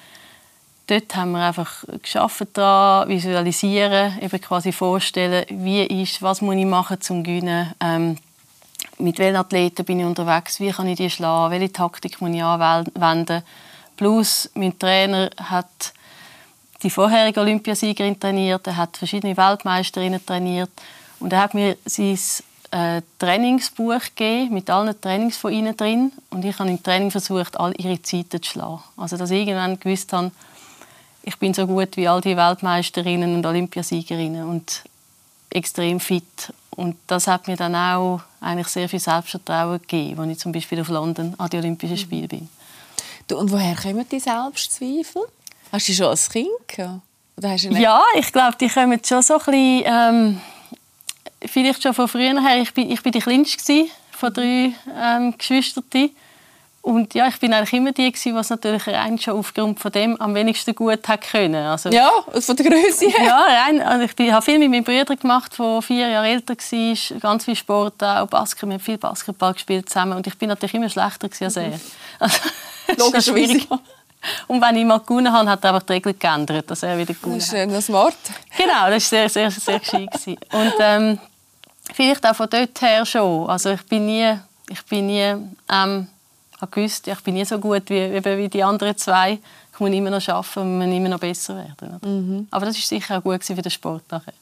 dort 0.86 1.16
haben 1.16 1.32
wir 1.32 1.44
einfach 1.44 1.84
geschafft 2.00 2.46
daran, 2.52 3.08
visualisieren, 3.08 4.18
eben 4.20 4.40
quasi 4.40 4.72
vorstellen, 4.72 5.44
wie 5.50 5.84
ist, 5.84 6.22
was 6.22 6.42
muss 6.42 6.54
ich 6.54 6.64
machen 6.64 7.00
zum 7.00 7.24
gewinnen. 7.24 7.72
Ähm, 7.80 8.18
mit 8.98 9.18
welchen 9.18 9.36
Athleten 9.36 9.84
bin 9.84 10.00
ich 10.00 10.06
unterwegs, 10.06 10.60
wie 10.60 10.70
kann 10.70 10.88
ich 10.88 10.96
die 10.96 11.10
schlagen, 11.10 11.50
welche 11.52 11.72
Taktik 11.72 12.20
muss 12.20 12.34
ich 12.34 12.42
anwenden. 12.42 13.42
Plus, 13.96 14.50
mein 14.54 14.78
Trainer 14.78 15.30
hat 15.36 15.92
die 16.82 16.90
vorherige 16.90 17.40
Olympiasiegerin 17.40 18.20
trainiert, 18.20 18.66
er 18.66 18.76
hat 18.76 18.96
verschiedene 18.96 19.36
Weltmeisterinnen 19.36 20.24
trainiert 20.24 20.70
und 21.20 21.32
er 21.32 21.40
hat 21.40 21.54
mir 21.54 21.76
sein 21.84 22.18
äh, 22.70 23.02
Trainingsbuch 23.18 24.00
gegeben, 24.14 24.54
mit 24.54 24.68
allen 24.68 25.00
Trainings 25.00 25.36
von 25.36 25.52
ihnen 25.52 25.76
drin 25.76 26.12
und 26.30 26.44
ich 26.44 26.58
habe 26.58 26.68
im 26.68 26.82
Training 26.82 27.10
versucht, 27.10 27.58
all 27.58 27.72
ihre 27.78 28.00
Zeiten 28.02 28.42
zu 28.42 28.50
schlagen. 28.50 28.82
Also, 28.96 29.16
dass 29.16 29.30
ich 29.30 29.40
irgendwann 29.40 29.80
gewusst 29.80 30.12
habe, 30.12 30.30
ich 31.22 31.38
bin 31.38 31.54
so 31.54 31.66
gut 31.66 31.96
wie 31.96 32.06
all 32.06 32.20
die 32.20 32.36
Weltmeisterinnen 32.36 33.34
und 33.34 33.46
Olympiasiegerinnen 33.46 34.48
und 34.48 34.84
extrem 35.50 36.00
fit 36.00 36.52
und 36.70 36.96
das 37.06 37.26
hat 37.26 37.48
mir 37.48 37.56
dann 37.56 37.74
auch 37.74 38.20
eigentlich 38.46 38.68
sehr 38.68 38.88
viel 38.88 39.00
Selbstvertrauen 39.00 39.80
gegeben, 39.80 40.20
als 40.20 40.30
ich 40.30 40.38
zum 40.38 40.52
Beispiel 40.52 40.80
auf 40.80 40.88
London 40.88 41.34
an 41.38 41.50
die 41.50 41.56
Olympischen 41.56 41.98
Spiele 41.98 42.28
bin. 42.28 42.48
Du, 43.26 43.36
und 43.38 43.50
woher 43.50 43.74
kommen 43.74 44.06
die 44.10 44.20
Selbstzweifel? 44.20 45.22
Hast 45.72 45.88
du 45.88 45.92
schon 45.92 46.06
als 46.06 46.30
Kind 46.30 46.48
gehabt? 46.68 47.00
Ja, 47.72 48.00
ich 48.16 48.32
glaube, 48.32 48.56
die 48.58 48.68
kommen 48.68 49.00
schon 49.04 49.22
so 49.22 49.34
ein 49.34 49.44
bisschen, 49.44 49.82
ähm, 49.84 50.40
vielleicht 51.44 51.82
schon 51.82 51.92
von 51.92 52.08
früher 52.08 52.40
her. 52.40 52.62
Ich 52.62 52.72
bin, 52.72 52.90
ich 52.90 53.02
bin 53.02 53.12
die 53.12 53.20
Kleinste 53.20 53.86
von 54.12 54.32
drei 54.32 54.72
ähm, 54.96 55.34
Geschwistern. 55.36 56.10
Und 56.86 57.14
ja, 57.14 57.26
ich 57.26 57.40
bin 57.40 57.52
eigentlich 57.52 57.72
immer 57.72 57.90
die, 57.90 58.12
die 58.12 58.30
es 58.30 58.48
natürlich 58.48 58.86
rein 58.86 59.18
schon 59.18 59.36
aufgrund 59.36 59.80
von 59.80 59.90
dem 59.90 60.20
am 60.20 60.32
wenigsten 60.36 60.72
gut 60.72 61.08
hat 61.08 61.20
können. 61.20 61.66
Also, 61.66 61.88
ja, 61.88 62.08
von 62.32 62.54
der 62.54 62.64
Größe 62.64 63.08
her. 63.08 63.26
Ja, 63.26 63.40
rein, 63.40 63.82
also 63.82 64.06
ich 64.16 64.32
habe 64.32 64.44
viel 64.44 64.60
mit 64.60 64.70
meinen 64.70 64.84
Brüdern 64.84 65.18
gemacht, 65.18 65.58
der 65.58 65.82
vier 65.82 66.06
Jahre 66.08 66.28
älter 66.28 66.54
war, 66.54 67.20
ganz 67.20 67.44
viel 67.44 67.56
Sport, 67.56 68.00
auch 68.04 68.28
Basketball, 68.28 68.68
wir 68.68 68.74
haben 68.74 68.84
viel 68.84 68.98
Basketball 68.98 69.52
gespielt 69.54 69.88
zusammen 69.88 70.12
und 70.12 70.28
ich 70.28 70.38
bin 70.38 70.48
natürlich 70.48 70.74
immer 70.74 70.88
schlechter 70.88 71.28
als 71.28 71.56
er. 71.56 71.72
Also, 72.20 72.38
Logischerweise. 72.96 73.66
Und 74.46 74.62
wenn 74.62 74.76
ich 74.76 74.84
mal 74.84 75.00
gewonnen 75.00 75.32
habe, 75.32 75.50
hat 75.50 75.64
er 75.64 75.74
einfach 75.74 75.86
die 75.88 75.94
Regel 75.94 76.14
geändert, 76.14 76.70
dass 76.70 76.84
er 76.84 76.96
wieder 76.96 77.14
gewonnen 77.14 77.40
hat. 77.40 77.52
Das 77.52 77.52
ist 77.52 77.68
noch 77.68 77.82
smart. 77.82 78.16
Genau, 78.56 78.90
das 78.90 79.10
war 79.10 79.28
sehr, 79.28 79.28
sehr, 79.28 79.50
sehr 79.50 79.80
gescheit. 79.80 80.08
Und 80.52 80.74
ähm, 80.78 81.18
vielleicht 81.92 82.24
auch 82.24 82.36
von 82.36 82.48
dort 82.48 82.80
her 82.80 83.04
schon. 83.04 83.50
Also 83.50 83.70
ich 83.70 83.82
bin 83.86 84.06
nie, 84.06 84.38
ich 84.68 84.84
bin 84.84 85.08
nie 85.08 85.34
ähm, 85.68 86.06
habe 86.60 86.70
gewusst, 86.70 87.06
ich 87.06 87.20
bin 87.20 87.34
nie 87.34 87.44
so 87.44 87.58
gut 87.58 87.90
wie, 87.90 88.24
wie 88.24 88.48
die 88.48 88.62
anderen 88.62 88.96
zwei. 88.96 89.38
Ich 89.72 89.80
muss 89.80 89.90
immer 89.90 90.10
noch 90.10 90.28
arbeiten 90.28 90.80
und 90.80 90.92
immer 90.92 91.08
noch 91.08 91.20
besser 91.20 91.56
werden. 91.56 91.98
Mhm. 92.02 92.48
Aber 92.50 92.66
das 92.66 92.76
war 92.76 92.82
sicher 92.82 93.18
auch 93.18 93.22
gut 93.22 93.44
für 93.44 93.54
den 93.54 93.70
Sport 93.70 94.04
nachher. 94.10 94.32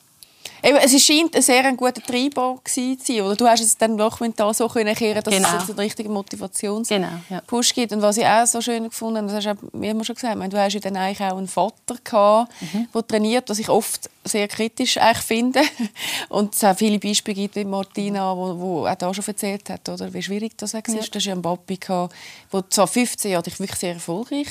Eben, 0.65 0.79
es 0.79 1.05
scheint 1.05 1.37
ein 1.37 1.43
sehr 1.43 1.71
guter 1.75 2.01
Treiber 2.01 2.59
zu 2.65 2.97
sein. 2.99 3.21
Oder 3.21 3.37
du 3.37 3.47
hast 3.47 3.61
es 3.61 3.77
dann 3.77 3.99
doch 3.99 4.19
mental 4.21 4.55
so 4.55 4.67
können 4.67 4.95
kehren, 4.95 5.23
dass 5.23 5.35
genau. 5.35 5.49
es 5.59 5.69
einen 5.69 5.79
richtigen 5.79 6.13
Motivationspush 6.13 6.89
genau, 6.89 7.11
ja. 7.29 7.43
gibt. 7.75 7.93
Und 7.93 8.01
was 8.01 8.17
ich 8.17 8.25
auch 8.25 8.47
so 8.47 8.63
schön 8.63 8.85
gefunden 8.85 9.19
habe, 9.19 9.27
das 9.27 9.45
hast 9.45 9.61
du 9.61 9.79
immer 9.79 10.05
schon 10.05 10.15
gesagt, 10.15 10.39
meine, 10.39 10.49
du 10.49 10.59
hast 10.59 10.73
ja 10.73 10.81
dann 10.81 10.97
eigentlich 10.97 11.21
auch 11.21 11.37
einen 11.37 11.49
Vater 11.49 11.97
gehabt, 12.03 12.51
mhm. 12.61 12.89
der 12.95 13.07
trainiert, 13.07 13.51
was 13.51 13.59
ich 13.59 13.69
oft 13.69 14.09
sehr 14.25 14.49
kritisch 14.49 14.97
eigentlich 14.97 15.19
finde. 15.19 15.61
Und 16.31 16.55
es 16.55 16.65
auch 16.65 16.77
viele 16.77 16.99
Beispiele 16.99 17.35
gibt, 17.35 17.57
wie 17.57 17.65
Martina, 17.65 18.35
wo, 18.35 18.59
wo 18.59 18.87
auch 18.87 18.95
da 18.95 19.13
schon 19.13 19.25
erzählt 19.27 19.69
hat, 19.69 19.87
oder, 19.91 20.15
wie 20.15 20.23
schwierig 20.23 20.57
das 20.57 20.73
war. 20.73 20.83
Ja. 20.87 20.95
Du 20.95 21.01
hast 21.01 21.25
ja 21.27 21.33
einen 21.33 21.43
Papi 21.43 21.77
gehabt, 21.77 22.15
der 22.51 22.71
zwar 22.71 22.87
15 22.87 23.33
Jahre 23.33 23.45
wirklich 23.45 23.75
sehr 23.75 23.95
erfolgreich 23.95 24.49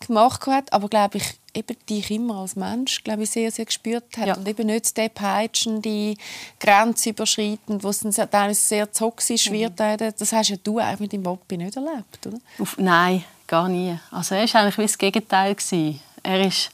gemacht 0.00 0.46
hat, 0.46 0.72
aber 0.72 0.88
glaube 0.88 1.18
ich 1.18 1.24
eben 1.54 1.76
dich 1.88 2.10
immer 2.10 2.36
als 2.36 2.56
Mensch 2.56 3.02
glaube 3.02 3.24
ich 3.24 3.30
sehr 3.30 3.50
sehr 3.50 3.64
gespürt 3.64 4.16
hat 4.16 4.26
ja. 4.26 4.34
und 4.36 4.46
eben 4.46 4.66
nicht 4.66 4.96
der 4.96 5.08
peitschende 5.08 6.14
Grenze 6.60 7.10
überschreiten, 7.10 7.82
wo 7.82 7.88
es 7.88 8.00
dann 8.00 8.12
teilweise 8.12 8.60
sehr 8.60 8.90
toxisch 8.92 9.50
mhm. 9.50 9.54
wird. 9.54 9.80
Das 10.20 10.32
hast 10.32 10.50
ja 10.50 10.56
du 10.62 10.78
eigentlich 10.78 11.00
mit 11.00 11.12
dem 11.12 11.22
Bobby 11.22 11.56
nicht 11.56 11.76
erlebt, 11.76 12.26
oder? 12.26 12.38
Auf, 12.58 12.76
nein, 12.78 13.24
gar 13.46 13.68
nie. 13.68 13.98
Also 14.10 14.34
er 14.34 14.42
war 14.42 14.60
eigentlich 14.60 14.78
wie 14.78 14.82
das 14.82 14.98
Gegenteil 14.98 15.54
gewesen. 15.54 16.00
Er 16.22 16.46
ist 16.46 16.70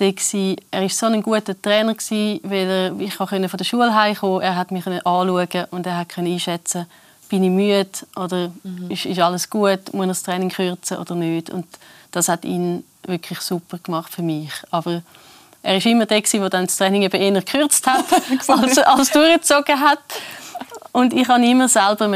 er 0.00 0.80
war 0.80 0.88
so 0.88 1.06
ein 1.06 1.22
guter 1.22 1.60
Trainer, 1.60 1.94
weil 1.94 2.70
er, 2.70 2.98
ich 2.98 3.12
von 3.14 3.28
der 3.38 3.64
Schule 3.64 3.94
heimkommen 3.94 4.40
Er 4.40 4.56
hat 4.56 4.70
mich 4.70 4.86
anschauen 4.86 5.66
und 5.70 5.86
er 5.86 6.06
konnte 6.06 6.30
einschätzen, 6.30 6.86
bin 7.28 7.44
ich 7.44 7.50
müde 7.50 7.90
oder 8.16 8.50
mhm. 8.62 8.90
ist, 8.90 9.04
ist, 9.04 9.20
alles 9.20 9.50
gut, 9.50 9.92
muss 9.92 10.04
ich 10.04 10.10
das 10.10 10.22
Training 10.22 10.48
kürzen 10.48 10.96
oder 10.96 11.14
nicht. 11.14 11.50
Und 11.50 11.66
das 12.10 12.28
hat 12.28 12.44
ihn 12.44 12.84
wirklich 13.04 13.40
super 13.40 13.78
gemacht 13.78 14.12
für 14.12 14.22
mich. 14.22 14.50
Aber 14.70 15.02
er 15.62 15.74
war 15.74 15.86
immer 15.90 16.06
der, 16.06 16.20
der 16.20 16.50
dann 16.50 16.66
das 16.66 16.76
Training 16.76 17.02
eben 17.02 17.20
eher 17.20 17.32
gekürzt 17.32 17.86
hat, 17.86 18.04
als, 18.48 18.78
als 18.78 19.10
durchgezogen 19.10 19.80
hat. 19.80 19.98
Und 20.92 21.12
ich 21.12 21.28
musste 21.28 21.44
immer 21.44 21.68
selber 21.68 22.08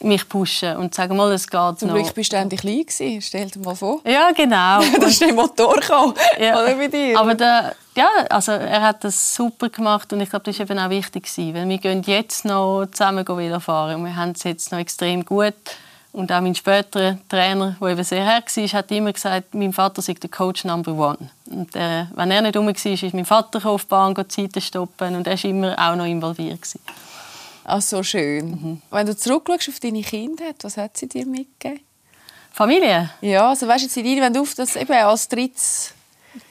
mich 0.00 0.28
pushen 0.28 0.76
und 0.76 0.94
sagen 0.94 1.16
mal, 1.16 1.32
es 1.32 1.48
geht 1.48 1.78
Zum 1.78 1.88
noch. 1.88 1.94
Glück 1.94 2.14
bist 2.14 2.32
du 2.32 2.36
endlich 2.36 2.60
klein 2.60 2.84
gewesen. 2.84 3.22
Stell 3.22 3.48
dir 3.48 3.58
mal 3.60 3.74
vor. 3.74 4.00
Ja, 4.04 4.30
genau. 4.32 4.80
da 5.00 5.06
ist 5.06 5.20
der 5.20 5.32
Motor 5.32 5.76
gekommen. 5.76 6.14
Ja. 6.38 6.62
Oder 6.62 6.74
bei 6.74 6.88
dir. 6.88 7.18
Aber 7.18 7.34
der, 7.34 7.74
ja, 7.96 8.08
also 8.28 8.52
er 8.52 8.82
hat 8.82 9.02
das 9.02 9.34
super 9.34 9.70
gemacht 9.70 10.12
und 10.12 10.20
ich 10.20 10.28
glaube, 10.28 10.44
das 10.44 10.58
war 10.58 10.68
eben 10.68 10.78
auch 10.78 10.90
wichtig 10.90 11.24
gewesen, 11.24 11.54
weil 11.54 11.68
wir 11.68 11.78
gehen 11.78 12.02
jetzt 12.02 12.44
noch 12.44 12.86
zusammen 12.92 13.26
wieder 13.26 13.60
fahren. 13.60 14.04
Wir 14.04 14.14
haben 14.14 14.32
es 14.32 14.44
jetzt 14.44 14.72
noch 14.72 14.78
extrem 14.78 15.24
gut 15.24 15.54
und 16.14 16.30
auch 16.30 16.40
mein 16.40 16.54
späterer 16.54 17.18
Trainer, 17.28 17.76
der 17.80 17.88
eben 17.88 18.04
sehr 18.04 18.24
her 18.24 18.42
war, 18.42 18.72
hat 18.72 18.90
immer 18.92 19.12
gesagt, 19.12 19.52
mein 19.54 19.72
Vater 19.72 20.00
sei 20.00 20.14
der 20.14 20.30
Coach 20.30 20.64
Number 20.64 20.92
One. 20.92 21.30
Und 21.46 21.74
äh, 21.74 22.06
wenn 22.14 22.30
er 22.30 22.42
nicht 22.42 22.56
rum 22.56 22.66
war, 22.66 22.74
ist 22.74 23.14
mein 23.14 23.24
Vater 23.24 23.66
auf 23.68 23.82
die 23.82 23.88
Bahn 23.88 24.14
Zeiten 24.28 24.60
stoppen 24.60 25.16
und 25.16 25.26
er 25.26 25.36
war 25.36 25.44
immer 25.44 25.78
auch 25.78 25.96
noch 25.96 26.06
involviert. 26.06 26.62
Gewesen. 26.62 26.80
Ach, 27.64 27.80
so 27.80 28.02
schön. 28.02 28.50
Mhm. 28.50 28.82
Wenn 28.90 29.06
du 29.06 29.16
zurückschaust 29.16 29.68
auf 29.70 29.80
deine 29.80 30.02
Kindheit, 30.02 30.56
was 30.62 30.76
hat 30.76 30.96
sie 30.96 31.08
dir 31.08 31.26
mitgegeben? 31.26 31.80
Familie? 32.52 33.10
Ja, 33.20 33.48
also 33.48 33.66
weißt 33.66 33.96
du, 33.96 34.04
wenn 34.04 34.32
du 34.32 34.42
auf 34.42 34.54
das 34.54 34.76
eben 34.76 34.92
als 34.92 35.28
drittes 35.28 35.94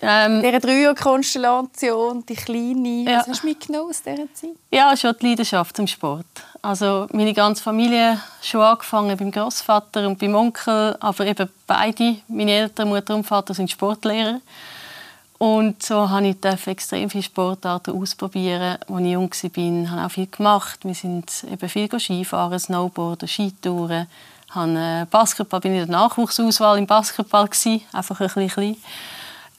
ähm, 0.01 0.41
dieser 0.41 0.59
Dreier-Konstellation, 0.59 2.25
die 2.25 2.35
kleine, 2.35 3.03
ja. 3.03 3.19
was 3.19 3.27
hast 3.27 3.43
du 3.43 3.47
mitgenommen 3.47 3.89
aus 3.89 4.01
dieser 4.01 4.33
Zeit? 4.33 4.55
Ja, 4.71 4.95
schon 4.97 5.15
die 5.21 5.27
Leidenschaft 5.27 5.75
zum 5.75 5.87
Sport. 5.87 6.25
Also 6.63 7.07
meine 7.11 7.33
ganze 7.33 7.61
Familie, 7.61 8.21
schon 8.41 8.61
angefangen 8.61 9.17
beim 9.17 9.31
Großvater 9.31 10.07
und 10.07 10.17
beim 10.17 10.33
Onkel, 10.33 10.95
aber 11.01 11.25
eben 11.25 11.49
beide, 11.67 12.15
meine 12.29 12.51
Eltern, 12.51 12.87
Mutter 12.87 13.15
und 13.15 13.25
Vater, 13.25 13.53
sind 13.53 13.69
Sportlehrer. 13.69 14.39
Und 15.39 15.83
so 15.83 16.09
habe 16.09 16.27
ich 16.29 16.67
extrem 16.67 17.09
viele 17.09 17.23
Sportarten 17.23 17.91
ausprobieren. 18.01 18.77
Als 18.87 19.01
ich 19.01 19.11
jung 19.11 19.29
war, 19.29 19.91
habe 19.91 19.99
ich 19.99 20.05
auch 20.05 20.11
viel 20.11 20.27
gemacht. 20.27 20.79
Wir 20.83 20.95
sind 20.95 21.29
eben 21.51 21.67
viel 21.67 21.99
Skifahren, 21.99 22.57
Snowboarden, 22.57 23.27
Skitouren. 23.27 24.07
Habe 24.51 25.05
Basketball, 25.11 25.59
bin 25.59 25.73
in 25.73 25.79
der 25.79 25.87
Nachwuchsauswahl 25.87 26.77
im 26.77 26.87
Basketball 26.87 27.45
gewesen, 27.45 27.81
einfach 27.91 28.21
ein 28.21 28.29
bisschen 28.33 28.77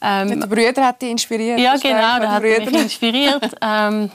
ähm, 0.06 0.38
der 0.38 0.46
Brüder 0.46 0.84
hat 0.84 1.00
dich 1.00 1.10
inspiriert. 1.10 1.58
Ja, 1.58 1.76
genau, 1.76 2.18
der 2.18 2.30
hat 2.30 2.42
mich 2.42 2.68
inspiriert. 2.68 3.56
ähm, 3.62 4.10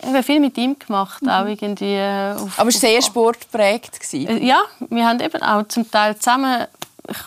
ich 0.00 0.08
habe 0.08 0.22
viel 0.22 0.40
mit 0.40 0.56
ihm 0.58 0.78
gemacht, 0.78 1.22
mhm. 1.22 1.28
auch 1.28 1.46
irgendwie. 1.46 1.94
Äh, 1.94 2.32
auf, 2.32 2.58
Aber 2.58 2.68
es 2.68 2.82
war 2.82 2.90
sehr 2.90 3.02
sportprägt. 3.02 4.12
Äh, 4.12 4.44
ja, 4.44 4.60
wir 4.88 5.06
haben 5.06 5.20
eben 5.20 5.42
auch 5.42 5.66
zum 5.68 5.90
Teil 5.90 6.16
zusammen. 6.16 6.66
Ich, 7.08 7.18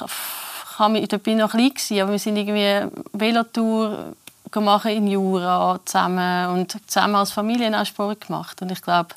ich, 1.01 1.07
da 1.07 1.17
bin 1.17 1.37
noch 1.37 1.51
klein 1.51 1.69
gewesen, 1.69 2.01
aber 2.01 2.11
wir 2.11 2.19
sind 2.19 2.37
irgendwie 2.37 2.89
Velotour 3.13 4.13
gemacht 4.51 4.85
in 4.85 5.07
Jura 5.07 5.79
zusammen 5.85 6.49
und 6.49 6.77
zusammen 6.87 7.15
als 7.15 7.31
Familie 7.31 7.79
auch 7.79 7.85
Sport 7.85 8.27
gemacht. 8.27 8.61
Und 8.61 8.71
ich 8.71 8.81
glaube, 8.81 9.09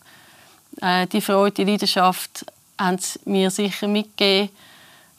äh, 0.80 1.06
die 1.06 1.20
Freude, 1.20 1.52
die 1.52 1.64
Leidenschaft 1.64 2.44
haben 2.78 2.98
sie 2.98 3.18
mir 3.24 3.50
sicher 3.50 3.88
mitgegeben. 3.88 4.50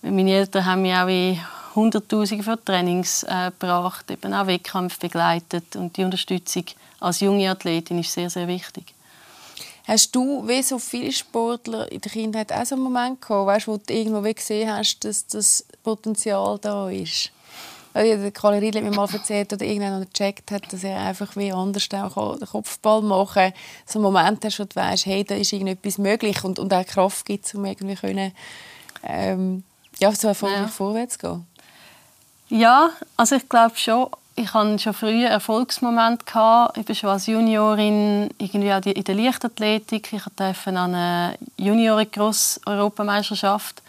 Meine 0.01 0.31
Eltern 0.31 0.65
haben 0.65 0.81
mich 0.81 0.93
auch 0.93 1.07
in 1.07 1.39
Hunderttausende 1.75 2.43
von 2.43 2.63
Trainings 2.63 3.23
äh, 3.23 3.51
gebracht, 3.51 4.09
eben 4.09 4.33
auch 4.33 4.47
Wettkampf 4.47 4.99
begleitet 4.99 5.75
und 5.75 5.97
die 5.97 6.03
Unterstützung 6.03 6.65
als 6.99 7.19
junge 7.19 7.49
Athletin 7.49 7.99
ist 7.99 8.13
sehr, 8.13 8.29
sehr 8.29 8.47
wichtig. 8.47 8.93
Hast 9.87 10.15
du, 10.15 10.47
wie 10.47 10.63
so 10.63 10.79
viele 10.79 11.11
Sportler 11.11 11.91
in 11.91 12.01
der 12.01 12.11
Kindheit 12.11 12.51
auch 12.51 12.65
so 12.65 12.73
einen 12.73 12.83
Moment 12.83 13.21
gehabt, 13.21 13.45
weißt, 13.45 13.67
wo 13.67 13.77
du 13.77 13.93
irgendwo 13.93 14.21
gesehen 14.21 14.71
hast, 14.71 15.03
dass 15.03 15.27
das 15.27 15.65
Potenzial 15.83 16.57
da 16.59 16.89
ist? 16.89 17.31
Der 17.93 18.31
Kalle 18.31 18.61
Riedl 18.61 18.79
hat 18.79 18.83
mir 18.83 18.95
mal 18.95 19.07
erzählt, 19.13 19.53
oder 19.53 19.63
irgendjemand 19.63 20.13
gecheckt 20.13 20.51
hat, 20.51 20.73
dass 20.73 20.83
er 20.83 20.99
einfach 20.99 21.37
wie 21.37 21.53
anders 21.53 21.87
auch 21.93 22.35
den 22.37 22.47
Kopfball 22.47 23.01
machen 23.01 23.33
kann. 23.35 23.53
So 23.85 23.99
einen 23.99 24.03
Moment 24.03 24.43
hast, 24.43 24.59
wo 24.59 24.65
du 24.65 24.75
weißt, 24.75 25.05
hey, 25.05 25.23
da 25.23 25.35
ist 25.35 25.53
irgendetwas 25.53 25.97
möglich 25.97 26.43
und, 26.43 26.59
und 26.59 26.73
auch 26.73 26.85
Kraft 26.85 27.25
gibt, 27.25 27.53
um 27.55 27.63
irgendwie 27.63 27.95
können, 27.95 28.33
ähm, 29.03 29.63
ja, 29.99 30.11
so 30.13 30.27
erfolgreich 30.27 30.61
ja. 30.61 30.67
vorwärts 30.67 31.17
zu 31.17 31.19
gehen. 31.19 31.47
Ja, 32.49 32.91
also 33.17 33.35
ich 33.35 33.49
glaube 33.49 33.75
schon. 33.75 34.07
Ich 34.37 34.53
hatte 34.53 34.77
schon 34.79 34.93
früher 34.93 35.29
Erfolgsmomente. 35.29 36.25
Gehabt. 36.25 36.77
Ich 36.77 36.85
bin 36.85 36.93
schon 36.93 37.09
als 37.09 37.25
Juniorin 37.25 38.29
irgendwie 38.37 38.73
auch 38.73 38.85
in 38.85 39.03
der 39.03 39.15
Leichtathletik. 39.15 40.11
Ich 40.11 40.23
durfte 40.35 40.69
an 40.69 40.77
einer 40.77 41.35
Junioren-Gross-Europameisterschaft 41.57 43.81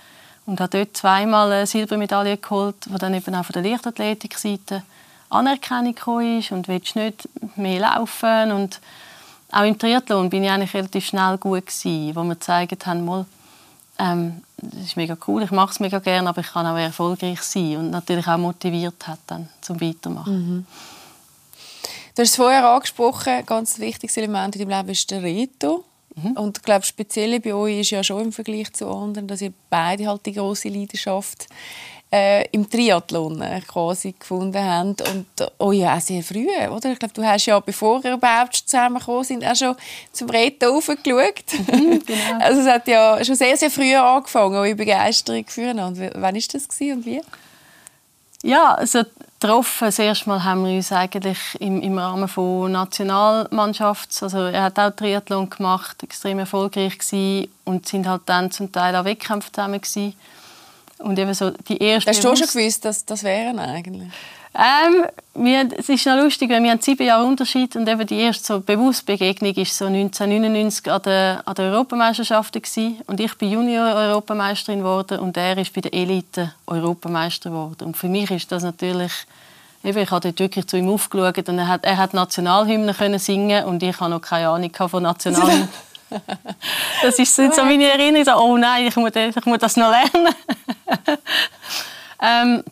und 0.47 0.61
habe 0.61 0.79
dort 0.79 0.97
zweimal 0.97 1.51
eine 1.51 1.67
Silbermedaille 1.67 2.37
geholt, 2.37 2.77
die 2.87 2.97
dann 2.97 3.15
eben 3.15 3.35
auch 3.35 3.45
von 3.45 3.55
der 3.55 3.69
Leichtathletik-Seite 3.69 4.85
Anerkennung 5.31 5.97
kam 5.97 6.39
ist 6.39 6.53
und 6.53 6.69
willst 6.69 6.95
nicht 6.95 7.29
mehr 7.57 7.81
laufen 7.81 8.53
und 8.53 8.79
auch 9.53 9.65
im 9.65 9.79
Triathlon 9.79 10.31
bin 10.31 10.45
ich 10.45 10.51
eigentlich 10.51 10.75
relativ 10.75 11.07
schnell 11.07 11.39
gut 11.39 11.67
gewesen, 11.67 12.15
wo 12.15 12.23
wir 12.25 12.35
gezeigt 12.35 12.87
haben, 12.87 13.27
ähm, 13.99 14.43
das 14.59 14.83
ist 14.83 14.97
mega 14.97 15.17
cool, 15.27 15.43
ich 15.43 15.51
mache 15.51 15.73
es 15.73 15.81
mega 15.81 15.99
gerne, 15.99 16.29
aber 16.29 16.41
ich 16.41 16.49
kann 16.49 16.67
auch 16.67 16.77
erfolgreich 16.77 17.43
sein 17.43 17.77
und 17.77 17.91
natürlich 17.91 18.27
auch 18.27 18.39
motiviert 18.39 19.07
hat 19.07 19.21
dann 19.27 19.49
zum 19.61 19.81
Weitermachen. 19.81 20.35
Mhm. 20.35 20.67
Du 22.15 22.23
hast 22.23 22.31
es 22.31 22.37
vorher 22.37 22.67
angesprochen, 22.67 23.29
ein 23.35 23.47
ganz 23.47 23.79
wichtiges 23.79 24.17
Element 24.17 24.57
in 24.57 24.63
deinem 24.69 24.79
Leben 24.79 24.89
ist 24.89 25.11
der 25.11 25.23
Reto. 25.23 25.85
Mhm. 26.15 26.33
Und 26.33 26.57
ich 26.57 26.63
glaube, 26.63 26.87
speziell 26.87 27.39
bei 27.41 27.53
euch 27.53 27.81
ist 27.81 27.91
ja 27.91 28.03
schon 28.03 28.25
im 28.25 28.33
Vergleich 28.33 28.73
zu 28.73 28.89
anderen, 28.89 29.29
dass 29.29 29.43
ihr 29.43 29.53
beide 29.69 30.07
halt 30.07 30.25
die 30.25 30.33
große 30.33 30.69
Leidenschaft 30.69 31.47
äh, 32.13 32.49
im 32.51 32.69
Triathlon 32.69 33.41
äh, 33.43 33.61
quasi 33.61 34.15
gefunden 34.19 34.63
haben. 34.63 34.97
Und 35.13 35.27
oh 35.59 35.73
ja, 35.73 36.01
sehr 36.01 36.23
früh, 36.23 36.47
oder? 36.71 36.93
Ich 36.93 36.99
glaube, 36.99 37.15
du 37.15 37.25
hast 37.25 37.47
ja, 37.47 37.59
bevor 37.61 38.03
wir 38.05 38.15
überhaupt 38.15 38.57
zusammengekommen 38.57 39.25
sind, 39.25 39.45
auch 39.45 39.57
schon 39.57 39.77
zum 40.13 40.31
Retten 40.31 40.69
aufgeschaut. 40.69 41.45
Mhm, 41.73 42.03
genau. 42.05 42.39
Also 42.41 42.61
es 42.61 42.67
hat 42.67 42.87
ja 42.89 43.23
schon 43.25 43.35
sehr, 43.35 43.57
sehr 43.57 43.71
früh 43.71 43.95
angefangen, 43.95 44.55
eure 44.55 44.75
Begeisterung 44.75 45.45
füreinander. 45.47 46.11
Wann 46.15 46.35
war 46.35 46.43
das 46.53 46.69
und 46.81 47.07
wie? 47.07 47.21
Ja, 48.43 48.75
also 48.75 49.03
getroffen. 49.41 49.87
Das 49.87 49.99
erste 49.99 50.29
Mal 50.29 50.45
haben 50.45 50.65
wir 50.65 50.75
uns 50.75 50.93
eigentlich 50.93 51.39
im, 51.61 51.81
im 51.81 51.99
Rahmen 51.99 52.29
von 52.29 52.73
Nationalmannschafts, 52.73 54.23
also 54.23 54.39
er 54.39 54.65
hat 54.65 54.79
auch 54.79 54.91
Triathlon 54.91 55.51
gemacht, 55.51 56.03
extrem 56.03 56.39
erfolgreich 56.39 56.99
gewesen, 56.99 57.49
und 57.65 57.87
sind 57.87 58.07
halt 58.07 58.23
dann 58.27 58.51
zum 58.51 58.73
Teil 58.73 58.95
auch 58.97 59.05
Wettkämpfe 59.05 59.53
zusammen 59.53 59.81
gewesen. 59.81 60.15
Und 60.99 61.19
eben 61.19 61.35
so 61.35 61.51
die 61.51 61.79
erste 61.79 62.11
Hast 62.11 62.25
du 62.25 62.37
schon 62.37 62.47
gewusst, 62.47 62.85
dass 62.85 63.05
das 63.05 63.23
wären 63.23 63.59
eigentlich? 63.59 64.09
Ähm, 64.55 65.05
wir, 65.35 65.69
es 65.77 65.89
ist 65.91 66.07
noch 66.07 66.17
lustig, 66.17 66.49
weil 66.49 66.63
wir 66.63 66.71
haben 66.71 66.81
sieben 66.81 67.07
Jahre 67.07 67.27
Unterschied 67.27 67.77
und 67.77 67.87
eben 67.87 68.07
die 68.07 68.19
erste 68.19 68.45
so 68.45 68.61
bewusste 68.61 69.05
Begegnung 69.05 69.55
war 69.55 69.65
so 69.67 69.85
1999 69.85 70.91
an 70.91 71.03
der, 71.03 71.43
an 71.45 71.55
der 71.55 71.73
Europameisterschaft 71.73 72.57
und 73.07 73.21
ich 73.21 73.35
bin 73.35 73.53
Junior-Europameisterin 73.53 74.79
geworden 74.79 75.19
und 75.19 75.37
er 75.37 75.59
ist 75.59 75.75
bei 75.75 75.83
der 75.83 75.93
Elite-Europameister 75.93 77.51
geworden. 77.51 77.85
Und 77.85 77.99
für 77.99 78.09
mich 78.09 78.31
ist 78.31 78.51
das 78.51 78.63
natürlich 78.63 79.13
Eben, 79.87 79.99
ich 79.99 80.11
habe 80.11 80.21
dort 80.21 80.41
wirklich 80.41 80.67
zu 80.67 80.77
ihm 80.77 80.89
aufgeschaut 80.89 81.49
und 81.49 81.59
er 81.59 81.69
hat, 81.69 81.85
er 81.85 81.97
hat 81.97 82.13
Nationalhymnen 82.13 82.93
können 82.93 83.21
singen 83.21 83.65
und 83.67 83.85
ich 83.85 84.01
habe 84.01 84.11
noch 84.11 84.21
keine 84.21 84.49
Ahnung 84.49 84.73
von 84.75 85.03
Nationalhymnen. 85.03 85.69
das 87.03 87.19
ist 87.19 87.35
so 87.35 87.43
meine 87.65 87.91
Erinnerung, 87.91 88.41
oh 88.41 88.57
nein, 88.57 88.87
ich 88.87 88.97
muss, 88.97 89.11
ich 89.15 89.47
muss 89.47 89.59
das 89.59 89.77
noch 89.77 89.91
lernen. 89.91 90.35
ähm, 92.23 92.65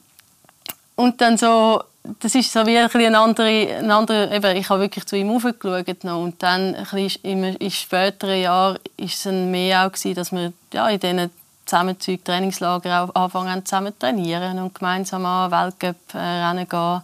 und 0.96 1.20
dann 1.20 1.36
so 1.36 1.82
das 2.20 2.34
ist 2.34 2.52
so 2.52 2.66
wie 2.66 2.76
ein, 2.76 2.90
ein 2.90 3.14
anderer, 3.14 3.46
ein 3.46 3.90
anderer 3.90 4.30
eben, 4.30 4.56
ich 4.56 4.68
habe 4.68 4.82
wirklich 4.82 5.06
zu 5.06 5.16
ihm 5.16 5.30
aufgeschaut 5.30 6.04
noch. 6.04 6.22
und 6.22 6.42
dann 6.42 6.74
in, 7.22 7.44
in 7.44 7.70
späteren 7.70 8.40
Jahren 8.40 8.78
ist 8.96 9.14
es 9.14 9.22
dann 9.22 9.50
mehr 9.50 9.86
auch 9.86 9.92
gewesen, 9.92 10.14
dass 10.14 10.30
wir 10.30 10.52
ja, 10.72 10.88
in 10.88 11.00
diesen 11.00 11.30
Zusammenzügen, 11.64 12.22
Trainingslager 12.22 13.04
auch 13.04 13.14
anfangen 13.14 13.64
zusammen 13.64 13.98
trainieren 13.98 14.58
und 14.58 14.74
gemeinsam 14.74 15.24
an 15.24 15.50
Weltcup-Rennen 15.50 16.68
gehen 16.68 17.00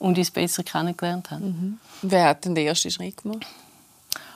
und 0.00 0.18
uns 0.18 0.30
besser 0.32 0.64
kennengelernt 0.64 1.30
haben. 1.30 1.44
Mhm. 1.44 1.78
Wer 2.02 2.24
hat 2.24 2.44
den 2.44 2.56
ersten 2.56 2.90
Schritt 2.90 3.22
gemacht? 3.22 3.46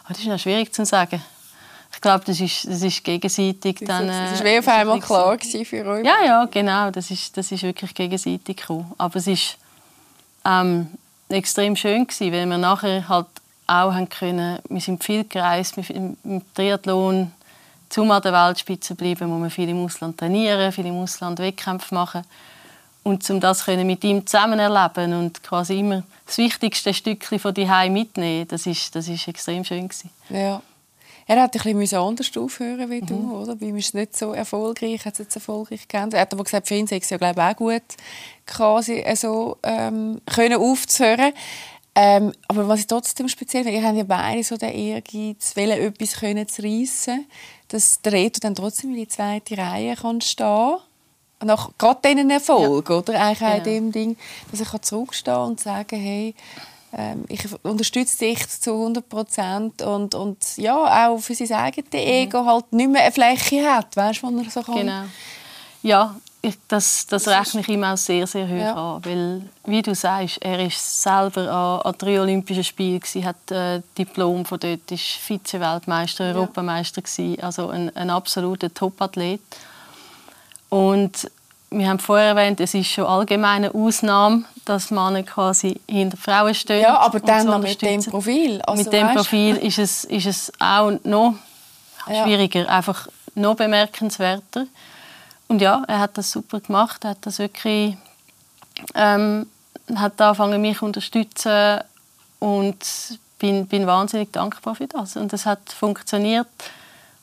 Oh, 0.06 0.10
das 0.10 0.18
ist 0.18 0.26
noch 0.26 0.38
schwierig 0.38 0.72
zu 0.72 0.84
sagen. 0.84 1.20
Ich 1.92 2.00
glaube, 2.00 2.24
das 2.24 2.40
ist, 2.40 2.66
das 2.66 2.82
ist 2.82 3.02
gegenseitig. 3.02 3.78
Das, 3.80 3.88
dann, 3.88 4.06
das 4.06 4.32
ist 4.32 4.44
wie 4.44 4.58
auf 4.58 4.68
einmal 4.68 5.00
klar 5.00 5.38
für 5.38 5.86
euch. 5.86 6.04
Ja, 6.04 6.24
ja, 6.24 6.44
genau. 6.44 6.90
Das 6.90 7.10
ist, 7.10 7.36
das 7.36 7.50
ist 7.50 7.62
wirklich 7.62 7.94
gegenseitig 7.94 8.56
gekommen. 8.56 8.92
Aber 8.98 9.16
es 9.16 9.26
ist 9.26 9.56
ähm, 10.44 10.88
extrem 11.28 11.74
schön 11.74 12.06
gewesen, 12.06 12.32
weil 12.32 12.46
wir 12.46 12.58
nachher 12.58 13.08
halt 13.08 13.26
auch 13.66 13.92
haben 13.92 14.08
können, 14.08 14.58
wir 14.68 14.80
sind 14.80 15.02
viel 15.02 15.24
gereist, 15.24 15.76
wir 15.76 15.90
im 15.90 16.42
Triathlon 16.54 17.32
zum 17.88 18.10
an 18.10 18.22
der 18.22 18.32
Weltspitze 18.32 18.94
bleiben, 18.94 19.28
muss 19.28 19.40
man 19.40 19.50
viel 19.50 19.68
im 19.68 19.84
Ausland 19.84 20.18
trainieren, 20.18 20.70
viel 20.72 20.86
im 20.86 20.96
Ausland 20.96 21.38
Wettkämpfe 21.38 21.94
machen. 21.94 22.24
Und 23.06 23.30
um 23.30 23.38
das 23.38 23.64
können 23.64 23.86
mit 23.86 24.02
ihm 24.02 24.26
zusammen 24.26 24.58
erleben 24.58 25.14
und 25.14 25.40
quasi 25.44 25.78
immer 25.78 26.02
das 26.26 26.38
wichtigste 26.38 26.92
Stückchen 26.92 27.38
von 27.38 27.54
die 27.54 27.64
mitnehmen, 27.88 28.48
das 28.48 28.66
ist, 28.66 28.96
das 28.96 29.06
ist 29.06 29.28
extrem 29.28 29.62
schön 29.62 29.86
gewesen. 29.86 30.10
Ja. 30.28 30.60
Er 31.28 31.42
hat 31.42 31.54
ein 31.54 31.78
bisschen 31.78 32.00
anders 32.00 32.36
aufhören 32.36 32.90
wie 32.90 33.00
du, 33.00 33.14
mhm. 33.14 33.32
oder? 33.32 33.54
Bei 33.54 33.66
ihm 33.66 33.76
ist 33.76 33.86
es 33.86 33.94
nicht 33.94 34.16
so 34.16 34.32
erfolgreich, 34.32 35.04
hat 35.04 35.12
es 35.12 35.20
jetzt 35.20 35.36
erfolgreich 35.36 35.86
gekannt. 35.86 36.14
Er 36.14 36.22
hat 36.22 36.32
aber 36.32 36.42
gesagt, 36.42 36.66
für 36.66 36.74
ihn 36.74 36.88
sei 36.88 36.96
es 36.96 37.08
ja, 37.08 37.16
glaube 37.16 37.40
ich, 37.40 37.46
auch 37.46 37.56
gut, 37.56 37.82
quasi 38.44 39.04
so 39.14 39.56
ähm, 39.62 40.20
können 40.26 40.60
aufzuhören. 40.60 41.32
Ähm, 41.94 42.32
aber 42.48 42.66
was 42.66 42.80
ich 42.80 42.86
trotzdem 42.88 43.28
speziell 43.28 43.62
finde, 43.62 43.78
ihr 43.78 43.86
habt 43.86 43.96
ja 43.96 44.02
beide 44.02 44.42
so 44.42 44.56
den 44.56 44.72
Ehrgeiz, 44.72 45.56
etwas 45.56 46.16
können 46.16 46.48
zu 46.48 46.62
reissen, 46.62 47.26
dass 47.68 48.02
der 48.02 48.14
Reto 48.14 48.40
dann 48.40 48.56
trotzdem 48.56 48.90
in 48.90 48.96
die 48.96 49.08
zweite 49.08 49.56
Reihe 49.56 49.94
kann 49.94 50.20
stehen 50.20 50.46
kann. 50.46 50.80
Nach 51.44 51.70
gerade 51.76 52.00
diesen 52.02 52.30
Erfolg, 52.30 52.88
ja. 52.88 52.96
oder? 52.96 53.20
Eigentlich 53.20 53.38
genau. 53.38 53.56
in 53.56 53.64
dem 53.64 53.92
Ding, 53.92 54.16
dass 54.50 54.60
ich 54.60 54.80
zurückstehen 54.80 55.34
kann 55.34 55.48
und 55.48 55.60
sagen, 55.60 56.00
hey, 56.00 56.34
ähm, 56.96 57.24
ich 57.28 57.44
unterstütze 57.62 58.18
dich 58.18 58.48
zu 58.48 58.72
100 58.72 59.08
Prozent 59.08 59.82
und, 59.82 60.14
und 60.14 60.56
ja, 60.56 61.08
auch 61.08 61.18
für 61.18 61.34
sein 61.34 61.52
eigenes 61.52 61.92
mhm. 61.92 61.98
Ego 61.98 62.44
halt 62.46 62.72
nicht 62.72 62.90
mehr 62.90 63.02
eine 63.02 63.12
Fläche 63.12 63.70
hat, 63.70 63.94
weißt 63.96 64.22
du, 64.22 64.38
er 64.38 64.50
so 64.50 64.62
kann. 64.62 64.76
Genau. 64.76 65.02
Ja, 65.82 66.16
ich, 66.46 66.56
das, 66.68 67.06
das 67.06 67.26
rechne 67.28 67.60
ich 67.60 67.68
ihm 67.68 67.82
auch 67.84 67.96
sehr, 67.96 68.26
sehr 68.26 68.46
hoch 68.46 68.56
ja. 68.56 68.94
an, 68.96 69.04
weil, 69.04 69.42
wie 69.66 69.82
du 69.82 69.94
sagst, 69.94 70.38
er 70.40 70.64
ist 70.64 71.02
selber 71.02 71.50
an, 71.50 71.80
an 71.80 71.94
drei 71.98 72.20
Olympischen 72.20 72.64
Spielen 72.64 73.00
gewesen, 73.00 73.24
hat 73.24 73.50
äh, 73.50 73.82
Diplom 73.98 74.44
von 74.44 74.60
dort, 74.60 74.90
ist 74.90 75.02
Vize-Weltmeister, 75.02 76.24
Europameister 76.24 77.02
gewesen, 77.02 77.40
also 77.42 77.68
ein, 77.68 77.94
ein 77.96 78.10
absoluter 78.10 78.72
Top-Athlet. 78.72 79.40
Und 80.68 81.30
wir 81.70 81.88
haben 81.88 81.98
vorher 81.98 82.28
erwähnt, 82.28 82.60
es 82.60 82.74
ist 82.74 82.88
schon 82.88 83.04
allgemeine 83.04 83.74
Ausnahme, 83.74 84.44
dass 84.64 84.90
Männer 84.90 85.22
quasi 85.22 85.80
hinter 85.88 86.16
Frauen 86.16 86.54
stehen. 86.54 86.82
Ja, 86.82 86.98
aber 86.98 87.20
dann 87.20 87.46
noch 87.46 87.58
mit 87.60 87.82
dem 87.82 88.02
Profil. 88.04 88.60
Also, 88.62 88.84
mit 88.84 88.92
dem 88.92 89.12
Profil 89.14 89.56
ist 89.56 89.78
es, 89.78 90.04
ist 90.04 90.26
es 90.26 90.52
auch 90.58 90.92
noch 91.04 91.34
schwieriger, 92.06 92.62
ja. 92.62 92.68
einfach 92.68 93.08
noch 93.34 93.56
bemerkenswerter. 93.56 94.66
Und 95.48 95.60
ja, 95.60 95.84
er 95.86 96.00
hat 96.00 96.18
das 96.18 96.30
super 96.30 96.60
gemacht, 96.60 97.04
er 97.04 97.10
hat 97.10 97.18
das 97.26 97.38
wirklich 97.38 97.96
ähm, 98.94 99.46
hat 99.94 100.20
angefangen 100.20 100.60
mich 100.60 100.78
zu 100.78 100.84
unterstützen 100.84 101.80
und 102.38 102.76
bin, 103.38 103.66
bin 103.66 103.86
wahnsinnig 103.86 104.32
dankbar 104.32 104.74
für 104.74 104.86
das. 104.86 105.16
Und 105.16 105.32
es 105.32 105.46
hat 105.46 105.70
funktioniert. 105.70 106.46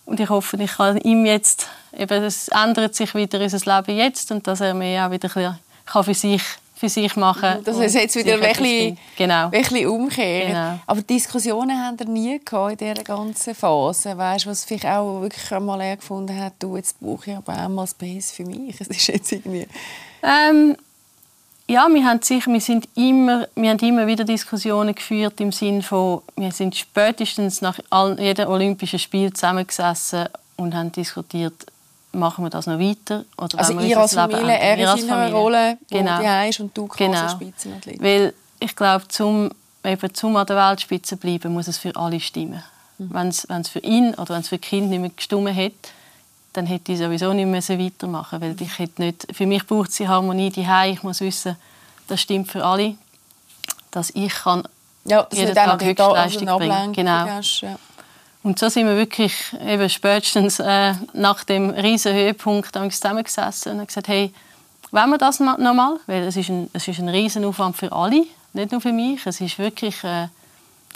Und 0.06 0.20
ich 0.20 0.30
hoffe, 0.30 0.58
ich 0.62 0.72
kann 0.72 0.98
ihm 0.98 1.26
jetzt, 1.26 1.68
eben, 1.98 2.24
es 2.24 2.50
ändert 2.50 2.96
sich 2.96 3.14
wieder 3.16 3.40
unser 3.40 3.78
Leben 3.78 3.98
jetzt 3.98 4.32
und 4.32 4.46
dass 4.48 4.62
er 4.62 4.74
mir 4.74 5.06
auch 5.06 5.12
wieder 5.12 5.30
ein 5.36 5.58
bisschen 5.84 6.04
für 6.04 6.14
sich 6.14 6.44
für 6.84 6.90
sich 6.90 7.16
machen. 7.16 7.64
Dass 7.64 7.78
es 7.78 7.94
jetzt 7.94 8.16
wieder 8.16 8.34
ein 8.34 8.42
bisschen, 8.42 8.98
genau. 9.16 9.48
bisschen 9.50 9.88
umkehrt. 9.88 10.48
Genau. 10.50 10.80
Aber 10.86 11.02
Diskussionen 11.02 11.80
haben 11.82 11.98
er 11.98 12.08
nie 12.08 12.42
gehabt 12.44 12.82
in 12.82 12.90
dieser 12.90 13.04
ganzen 13.04 13.56
Phase. 13.56 14.18
Weißt, 14.18 14.48
was 14.48 14.66
vielleicht 14.66 14.88
auch 14.88 15.22
wirklich 15.22 15.50
einmal 15.52 15.96
gefunden 15.96 16.38
hat, 16.38 16.54
du, 16.60 16.76
jetzt 16.76 17.00
brauche 17.00 17.32
ich 17.32 17.38
aber 17.38 17.54
auch 17.54 17.70
mal 17.70 17.88
Space 17.88 18.32
für 18.32 18.44
mich. 18.44 18.76
Es 18.82 18.88
ist 18.88 19.08
jetzt 19.08 19.32
irgendwie... 19.32 19.66
Ähm, 20.24 20.76
ja, 21.68 21.88
wir 21.90 22.06
haben 22.06 22.22
sicher, 22.22 22.52
wir 22.52 22.62
sind 22.62 22.88
immer, 22.96 23.48
wir 23.56 23.70
haben 23.70 23.80
immer 23.80 24.06
wieder 24.06 24.24
Diskussionen 24.24 24.94
geführt 24.94 25.40
im 25.40 25.52
Sinne 25.52 25.82
von, 25.82 26.22
wir 26.36 26.52
sind 26.52 26.76
spätestens 26.76 27.62
nach 27.62 27.80
jedem 28.18 28.50
Olympischen 28.50 29.00
Spiel 29.00 29.32
zusammengesessen 29.32 30.28
und 30.58 30.76
haben 30.76 30.92
diskutiert, 30.92 31.66
machen 32.12 32.44
wir 32.44 32.50
das 32.50 32.68
noch 32.68 32.80
weiter? 32.80 33.26
Oder 33.38 33.60
also 33.60 33.80
ihr 33.80 33.98
als 33.98 34.14
Familie, 34.14 34.58
er 34.58 34.78
in 34.78 34.86
seiner 34.86 35.14
Familie. 35.14 35.34
Rolle, 35.34 35.78
wo 35.90 35.98
genau. 35.98 36.20
die 36.20 36.50
ist 36.50 36.60
und 36.60 36.78
du 36.78 36.88
genau. 36.88 37.30
Spitzenathlet. 37.30 38.02
Weil 38.02 38.34
ich 38.60 38.76
glaube, 38.76 39.08
zum, 39.08 39.50
eben 39.84 40.14
zum 40.14 40.36
an 40.36 40.46
der 40.46 40.58
Weltspitze 40.58 41.18
bleiben, 41.18 41.54
muss 41.54 41.68
es 41.68 41.78
für 41.78 41.96
alle 41.96 42.20
stimmen. 42.20 42.64
Mhm. 42.98 43.14
Wenn 43.48 43.62
es 43.62 43.70
für 43.70 43.80
ihn 43.80 44.14
oder 44.16 44.36
wenn 44.36 44.42
es 44.42 44.50
für 44.50 44.60
Kinder 44.60 44.90
nicht 44.90 45.00
mehr 45.00 45.12
gestimmt 45.16 45.56
hätte, 45.56 45.90
dann 46.54 46.66
hätte 46.68 46.92
ich 46.92 47.00
sowieso 47.00 47.34
nicht 47.34 47.48
mehr 47.48 47.80
weitermachen 47.80 48.40
weil 48.42 48.56
ich 48.60 48.80
hätte 48.80 49.02
nicht, 49.02 49.28
Für 49.32 49.46
mich 49.46 49.66
braucht 49.66 49.90
es 49.90 49.98
die 49.98 50.08
Harmonie 50.08 50.50
die 50.50 50.68
Ich 50.88 51.04
muss 51.04 51.22
wissen, 51.22 51.58
das 52.08 52.22
stimmt 52.22 52.52
für 52.52 52.64
alle, 52.64 52.96
dass 53.92 54.12
ich 54.12 54.34
kann 54.34 54.64
ja, 55.06 55.24
das 55.24 55.40
jeden 55.40 55.56
Tag 55.56 55.84
Höchstleistung 55.84 56.48
also 56.48 56.60
bringen 56.60 56.94
Genau. 56.94 57.28
Hast, 57.28 57.62
ja. 57.62 57.78
Und 58.44 58.60
so 58.60 58.68
sind 58.68 58.88
wir 58.88 58.98
wirklich 58.98 59.34
eben 59.66 59.90
spätestens 59.90 60.60
äh, 60.60 60.94
nach 61.14 61.44
dem 61.46 61.70
riesen 61.70 62.14
Höhepunkt 62.14 62.74
zusammengesessen 62.74 63.72
und 63.72 63.80
haben 63.80 63.88
gesagt, 63.88 64.10
hey, 64.10 64.34
wollen 64.92 65.10
wir 65.10 65.18
das 65.18 65.40
nochmal? 65.40 65.98
Weil 66.08 66.24
es 66.24 66.36
ist 66.36 66.50
ein, 66.50 66.70
es 66.74 66.88
ist 66.88 67.00
ein 67.00 67.10
riesen 67.10 67.46
Aufwand 67.46 67.78
für 67.78 67.92
alle, 67.92 68.26
nicht 68.52 68.72
nur 68.72 68.82
für 68.82 68.92
mich. 68.92 69.26
Es 69.26 69.40
ist 69.40 69.58
wirklich 69.60 70.04
äh, 70.04 70.28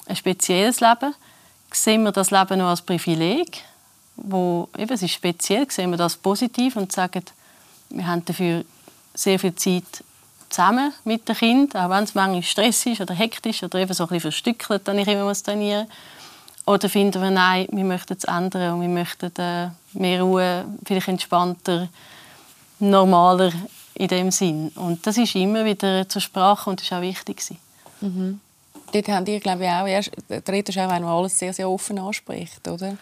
ein 0.08 0.16
spezielles 0.16 0.82
Leben. 0.82 1.16
Sehen 1.72 2.04
wir 2.04 2.12
das 2.12 2.32
Leben 2.32 2.60
noch 2.60 2.68
als 2.68 2.82
Privileg? 2.82 3.64
Wo 4.18 4.70
eben, 4.78 4.94
es 4.94 5.04
ist 5.04 5.12
speziell, 5.12 5.70
sehen 5.70 5.92
wir 5.92 5.98
das 5.98 6.18
positiv 6.18 6.76
und 6.76 6.92
sagen, 6.92 7.24
wir 7.90 8.06
haben 8.06 8.26
dafür 8.26 8.66
sehr 9.14 9.40
viel 9.40 9.56
Zeit 9.56 10.04
zusammen 10.50 10.94
mit 11.04 11.28
den 11.28 11.36
Kindern, 11.36 11.86
auch 11.86 11.90
wenn 11.90 12.04
es 12.04 12.16
manchmal 12.16 12.44
Stress 12.44 12.86
ist 12.86 13.02
oder 13.02 13.14
hektisch 13.14 13.64
oder 13.64 13.80
eben 13.80 13.94
so 13.94 14.04
ein 14.04 14.10
bisschen 14.10 14.32
verstückelt, 14.32 14.88
dann 14.88 15.00
ich 15.00 15.08
immer 15.08 15.26
muss 15.26 15.44
trainieren 15.44 15.88
Oder 16.66 16.90
finden 16.90 17.22
wir, 17.22 17.32
nein, 17.32 17.68
wir 17.72 17.84
möchten 17.84 18.14
es 18.14 18.24
ändern 18.24 18.74
und 18.74 18.82
wir 18.82 18.90
möchten 18.90 19.32
äh, 19.38 19.70
mehr 19.94 20.22
Ruhe, 20.22 20.66
vielleicht 20.86 21.08
entspannter, 21.08 21.90
normaler 22.80 23.52
in 23.96 24.08
dem 24.08 24.32
Sinn. 24.32 24.70
Und 24.76 25.06
das 25.08 25.18
ist 25.18 25.36
immer 25.36 25.66
wieder 25.66 26.08
zur 26.08 26.22
Sprache 26.22 26.70
und 26.70 26.82
das 26.82 26.92
war 26.92 27.00
auch 27.00 27.04
wichtig. 27.04 27.42
Mhm. 28.02 28.40
Dort 28.92 29.08
haben 29.10 29.26
die, 29.26 29.40
glaube 29.40 29.66
ich, 29.66 29.70
auch 29.70 29.88
erst, 29.88 30.12
der 30.30 30.48
Reto 30.48 30.70
ist 30.70 30.78
auch 30.78 30.90
einer, 30.90 31.08
der 31.08 31.10
alles 31.10 31.38
sehr, 31.38 31.54
sehr 31.54 31.70
offen 31.70 32.00
anspricht, 32.00 32.68
oder? 32.68 32.98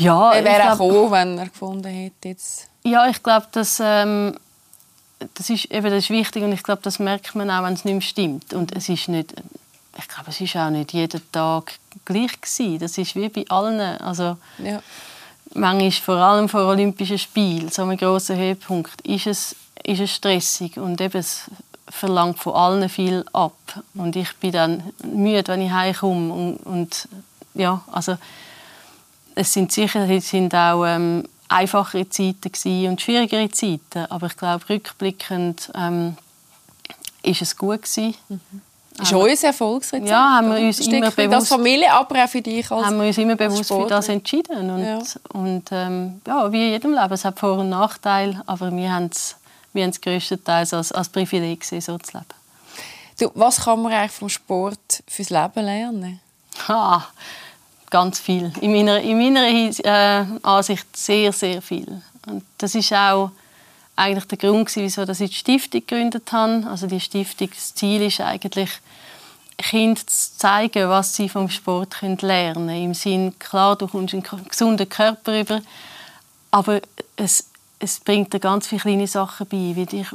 Ja, 0.00 0.32
er 0.32 0.44
wäre 0.44 0.72
auch 0.72 0.78
gekommen, 0.78 1.12
wenn 1.12 1.38
er 1.38 1.46
gefunden 1.46 1.88
hätte 1.88 2.28
jetzt. 2.28 2.68
Ja, 2.84 3.08
ich 3.08 3.22
glaube, 3.22 3.46
dass 3.52 3.80
ähm, 3.84 4.34
das 5.34 5.50
ist 5.50 5.66
eben 5.66 5.90
das 5.90 6.04
ist 6.04 6.10
wichtig 6.10 6.42
und 6.42 6.52
ich 6.52 6.62
glaube, 6.62 6.80
das 6.82 6.98
merkt 6.98 7.34
man 7.34 7.50
auch, 7.50 7.62
wenn 7.62 7.74
es 7.74 7.84
nicht 7.84 7.94
mehr 7.94 8.00
stimmt. 8.00 8.54
Und 8.54 8.74
es 8.74 8.88
ist 8.88 9.08
nicht, 9.08 9.34
ich 9.98 10.08
glaube, 10.08 10.30
es 10.30 10.40
ist 10.40 10.56
auch 10.56 10.70
nicht 10.70 10.92
jeden 10.92 11.20
Tag 11.32 11.74
gleich 12.06 12.40
gewesen. 12.40 12.78
Das 12.78 12.96
ist 12.96 13.14
wie 13.14 13.28
bei 13.28 13.44
allen, 13.48 13.98
also 13.98 14.38
ja. 14.58 14.82
manchmal 15.52 15.90
vor 15.90 16.16
allem 16.16 16.48
vor 16.48 16.66
Olympischen 16.66 17.18
Spielen, 17.18 17.68
so 17.68 17.82
einem 17.82 17.98
grossen 17.98 18.38
Höhepunkt, 18.38 19.00
ist 19.02 19.26
es, 19.26 19.56
ist 19.84 20.00
es 20.00 20.14
stressig 20.14 20.78
und 20.78 21.00
eben 21.00 21.18
es 21.18 21.44
verlangt 21.90 22.38
von 22.38 22.54
allen 22.54 22.88
viel 22.88 23.24
ab. 23.34 23.82
Und 23.94 24.16
ich 24.16 24.34
bin 24.36 24.52
dann 24.52 24.82
müde, 25.04 25.48
wenn 25.48 25.60
ich 25.60 25.70
heimkomme 25.70 26.32
und, 26.32 26.56
und 26.58 27.08
ja, 27.52 27.82
also 27.92 28.16
es 29.34 29.52
sind 29.52 29.72
sicher 29.72 30.08
es 30.08 30.30
sind 30.30 30.54
auch 30.54 30.84
ähm, 30.84 31.24
einfachere 31.48 32.08
Zeiten 32.08 32.50
und 32.88 33.00
schwierigere 33.00 33.50
Zeiten, 33.50 34.06
aber 34.08 34.28
ich 34.28 34.36
glaube, 34.36 34.68
rückblickend 34.68 35.70
ähm, 35.74 36.16
ist 37.22 37.42
es 37.42 37.56
gut 37.56 37.82
gewesen. 37.82 38.14
Mhm. 38.28 38.40
Ist 39.00 39.14
euer 39.14 39.34
Erfolgsrezept? 39.42 40.10
Ja, 40.10 40.36
haben 40.36 40.54
wir 40.54 40.58
uns 40.58 40.78
immer 40.80 41.10
bewusst, 41.10 41.32
das 41.32 41.48
Familie, 41.48 41.90
aber 41.90 42.22
auch 42.22 42.28
für 42.28 42.42
dich 42.42 42.70
als 42.70 42.86
haben 42.86 42.98
wir 42.98 43.06
uns 43.06 43.16
immer 43.16 43.36
bewusst 43.36 43.68
für 43.68 43.86
das 43.86 44.08
entschieden 44.08 44.70
und, 44.70 44.84
ja. 44.84 44.98
und 45.32 45.64
ähm, 45.70 46.20
ja, 46.26 46.52
wie 46.52 46.66
in 46.66 46.70
jedem 46.72 46.92
Leben, 46.92 47.12
es 47.12 47.24
hat 47.24 47.38
Vor- 47.38 47.58
und 47.58 47.70
Nachteile, 47.70 48.42
aber 48.46 48.70
wir 48.70 48.92
haben 48.92 49.06
es 49.06 49.36
wir 49.72 49.84
haben 49.84 49.90
es 49.90 50.00
größtenteils 50.00 50.74
als, 50.74 50.92
als 50.92 51.08
Privileg 51.08 51.60
gesehen, 51.60 51.80
so 51.80 51.96
zu 51.98 52.16
leben. 52.16 52.26
Du, 53.18 53.30
was 53.34 53.64
kann 53.64 53.82
man 53.82 53.92
eigentlich 53.92 54.12
vom 54.12 54.28
Sport 54.28 55.02
fürs 55.06 55.30
Leben 55.30 55.64
lernen? 55.64 56.20
Ha, 56.68 57.06
ganz 57.90 58.18
viel. 58.20 58.52
In 58.60 58.72
meiner, 58.72 59.00
in 59.00 59.18
meiner 59.18 59.46
äh, 59.48 60.24
Ansicht 60.42 60.96
sehr, 60.96 61.32
sehr 61.32 61.60
viel. 61.60 62.02
Und 62.26 62.44
das 62.58 62.74
ist 62.74 62.92
auch, 62.92 63.30
eigentlich 63.96 64.26
der 64.26 64.38
Grund, 64.38 64.74
wieso 64.76 65.02
ich 65.02 65.18
die 65.18 65.32
Stiftung 65.32 65.80
gegründet 65.86 66.32
habe. 66.32 66.66
Also 66.68 66.86
die 66.86 67.00
Stiftungsziel 67.00 68.02
ist 68.02 68.20
eigentlich, 68.20 68.70
Kindern 69.58 70.06
zu 70.06 70.38
zeigen, 70.38 70.88
was 70.88 71.14
sie 71.14 71.28
vom 71.28 71.50
Sport 71.50 72.00
lernen 72.00 72.66
können. 72.66 72.82
Im 72.82 72.94
Sinn, 72.94 73.38
klar, 73.38 73.76
du 73.76 73.86
kommst 73.88 74.14
einen 74.14 74.24
gesunden 74.48 74.88
Körper 74.88 75.38
über, 75.38 75.60
aber 76.50 76.80
es, 77.16 77.50
es 77.78 78.00
bringt 78.00 78.32
dir 78.32 78.40
ganz 78.40 78.68
viele 78.68 78.80
kleine 78.80 79.06
Sachen 79.06 79.46
bei, 79.46 79.76
wie 79.76 79.86
dich 79.86 80.06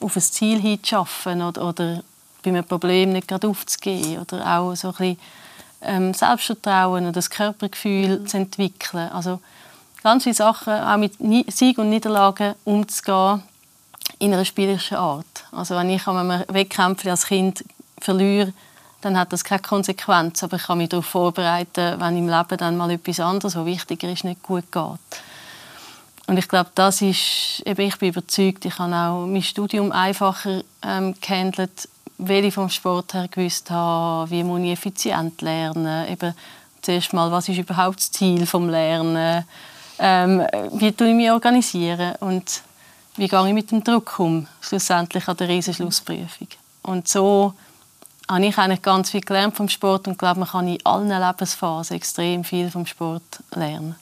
auf 0.00 0.16
ein 0.16 0.22
Ziel 0.22 0.60
hinzuschaffen 0.60 1.42
oder, 1.42 1.68
oder 1.68 2.02
bei 2.42 2.50
einem 2.50 2.64
Problem 2.64 3.12
nicht 3.12 3.28
gerade 3.28 3.48
aufzugehen 3.48 4.20
oder 4.20 4.58
auch 4.58 4.74
so 4.74 4.88
ein 4.88 4.94
bisschen 4.94 5.18
ähm, 5.84 6.14
Selbstvertrauen 6.14 7.04
oder 7.04 7.12
das 7.12 7.30
Körpergefühl 7.30 8.20
mhm. 8.20 8.26
zu 8.26 8.36
entwickeln. 8.36 9.10
Also 9.10 9.40
ganz 10.02 10.24
viele 10.24 10.34
Sachen, 10.34 10.72
auch 10.72 10.96
mit 10.96 11.14
Sieg 11.52 11.78
und 11.78 11.90
Niederlagen 11.90 12.54
umzugehen 12.64 13.42
in 14.18 14.32
einer 14.32 14.44
spielerischen 14.44 14.96
Art. 14.96 15.44
Also 15.52 15.76
wenn 15.76 15.90
ich 15.90 16.06
an 16.06 16.30
einem 16.30 16.44
Wettkampf 16.48 17.06
als 17.06 17.26
Kind 17.26 17.64
verliere, 18.00 18.52
dann 19.00 19.18
hat 19.18 19.32
das 19.32 19.44
keine 19.44 19.62
Konsequenz. 19.62 20.42
Aber 20.42 20.56
ich 20.56 20.64
kann 20.64 20.78
mich 20.78 20.88
darauf 20.88 21.06
vorbereiten, 21.06 22.00
wenn 22.00 22.16
im 22.16 22.28
Leben 22.28 22.58
dann 22.58 22.76
mal 22.76 22.90
etwas 22.90 23.20
anderes, 23.20 23.56
was 23.56 23.66
wichtiger 23.66 24.10
ist, 24.10 24.24
nicht 24.24 24.42
gut 24.42 24.70
geht. 24.72 24.98
Und 26.26 26.38
ich 26.38 26.48
glaube, 26.48 26.70
das 26.74 27.02
ist, 27.02 27.62
eben, 27.66 27.82
ich 27.82 27.98
bin 27.98 28.08
überzeugt, 28.08 28.64
ich 28.64 28.78
habe 28.78 28.94
auch 28.94 29.26
mein 29.26 29.42
Studium 29.42 29.92
einfacher 29.92 30.62
ähm, 30.82 31.14
gehandelt, 31.20 31.88
weil 32.18 32.44
ich 32.44 32.54
vom 32.54 32.68
Sport 32.68 33.14
her 33.14 33.28
gewusst 33.28 33.70
habe, 33.70 34.30
wie 34.30 34.44
muss 34.44 34.60
ich 34.60 34.72
effizient 34.72 35.40
lernen. 35.42 36.08
Eben, 36.08 36.34
zuerst 36.82 37.12
mal, 37.12 37.30
was 37.30 37.48
ist 37.48 37.58
überhaupt 37.58 37.98
das 37.98 38.12
Ziel 38.12 38.46
vom 38.46 38.68
Lernen? 38.68 39.44
Ähm, 39.98 40.42
wie 40.72 40.92
tue 40.92 41.08
ich 41.08 41.14
mich 41.14 41.30
organisieren? 41.30 42.14
Und 42.20 42.62
wie 43.16 43.28
gehe 43.28 43.48
ich 43.48 43.54
mit 43.54 43.70
dem 43.70 43.82
Druck 43.82 44.18
um, 44.18 44.46
schlussendlich 44.60 45.28
an 45.28 45.36
der 45.36 45.48
Riesenschlussprüfung? 45.48 46.48
Und 46.82 47.08
so 47.08 47.54
habe 48.28 48.46
ich 48.46 48.58
eigentlich 48.58 48.82
ganz 48.82 49.10
viel 49.10 49.20
gelernt 49.20 49.56
vom 49.56 49.68
Sport 49.68 50.08
und 50.08 50.18
glaube, 50.18 50.40
man 50.40 50.48
kann 50.48 50.68
in 50.68 50.84
allen 50.84 51.08
Lebensphasen 51.08 51.96
extrem 51.96 52.44
viel 52.44 52.70
vom 52.70 52.86
Sport 52.86 53.22
lernen. 53.54 53.96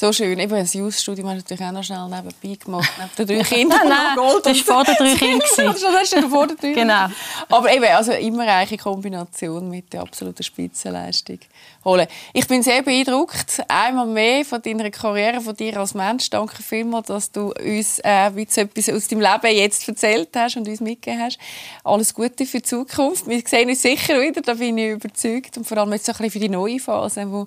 So 0.00 0.12
schön. 0.12 0.38
Eben, 0.38 0.52
das 0.52 0.74
Jus-Studium 0.74 1.28
habe 1.28 1.38
ich 1.38 1.44
natürlich 1.44 1.64
auch 1.64 1.72
noch 1.72 1.82
schnell 1.82 2.08
nebenbei 2.08 2.64
gemacht. 2.64 2.88
Neben 2.98 3.26
den 3.26 3.38
drei 3.38 3.44
Kindern. 3.56 3.88
nein, 3.88 3.98
Gold 4.14 4.46
das 4.46 4.68
war 4.68 4.76
vor 4.76 4.84
den 4.84 4.94
drei 4.94 5.14
Kindern. 5.16 5.40
das 5.56 6.12
war 6.12 6.30
vor 6.30 6.46
den 6.46 6.56
drei 6.56 6.72
Genau. 6.72 7.06
Aber 7.48 7.72
eben, 7.74 7.84
also 7.84 8.12
immer 8.12 8.46
eine 8.46 8.78
Kombination 8.78 9.68
mit 9.68 9.92
der 9.92 10.02
absoluten 10.02 10.44
Spitzenleistung 10.44 11.40
holen. 11.84 12.06
Ich 12.32 12.46
bin 12.46 12.62
sehr 12.62 12.82
beeindruckt. 12.82 13.60
Einmal 13.66 14.06
mehr 14.06 14.44
von 14.44 14.62
deiner 14.62 14.88
Karriere, 14.90 15.40
von 15.40 15.56
dir 15.56 15.76
als 15.78 15.94
Mensch. 15.94 16.30
Danke 16.30 16.62
vielmals, 16.62 17.08
dass 17.08 17.32
du 17.32 17.52
uns 17.52 17.98
äh, 18.00 18.26
etwas 18.28 18.88
aus 18.90 19.08
deinem 19.08 19.20
Leben 19.20 19.56
jetzt 19.56 19.88
erzählt 19.88 20.28
hast 20.36 20.56
und 20.56 20.68
uns 20.68 20.80
mitgegeben 20.80 21.24
hast. 21.24 21.38
Alles 21.82 22.14
Gute 22.14 22.46
für 22.46 22.58
die 22.58 22.62
Zukunft. 22.62 23.26
Wir 23.26 23.42
sehen 23.44 23.68
uns 23.68 23.82
sicher 23.82 24.20
wieder, 24.20 24.42
da 24.42 24.54
bin 24.54 24.78
ich 24.78 24.90
überzeugt. 24.92 25.56
Und 25.56 25.66
vor 25.66 25.78
allem 25.78 25.92
jetzt 25.92 26.06
so 26.06 26.12
ein 26.12 26.18
bisschen 26.18 26.30
für 26.30 26.38
die 26.38 26.48
neue 26.48 26.78
Phase, 26.78 27.24
die 27.24 27.44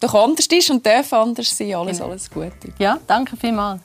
doch 0.00 0.14
anders 0.14 0.46
ist 0.46 0.70
und 0.70 0.84
darf 0.84 1.12
anders 1.12 1.56
sein. 1.56 1.74
Alles, 1.74 1.93
genau. 1.98 2.10
alles 2.10 2.30
Gute. 2.30 2.72
Ja, 2.78 2.98
danke 3.06 3.36
vielmals. 3.36 3.80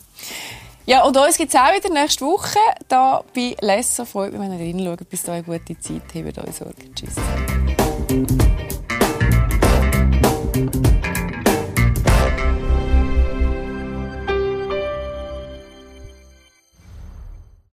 Ja, 0.85 1.03
und 1.03 1.15
uns 1.15 1.37
gibt 1.37 1.53
es 1.53 1.59
auch 1.59 1.71
wieder 1.71 1.93
nächste 1.93 2.25
Woche 2.25 2.57
hier 2.89 3.23
bei 3.35 3.55
Lesser. 3.61 4.05
Freut 4.07 4.31
mich, 4.33 4.41
wenn 4.41 4.59
ihr 4.59 4.75
reinschaut. 4.75 5.07
Bis 5.07 5.21
dahin 5.21 5.45
eine 5.45 5.59
gute 5.59 5.79
Zeit. 5.79 6.01
Habt 6.15 6.47
euch 6.47 6.55
Sorge. 6.55 6.93
Tschüss. 6.95 7.15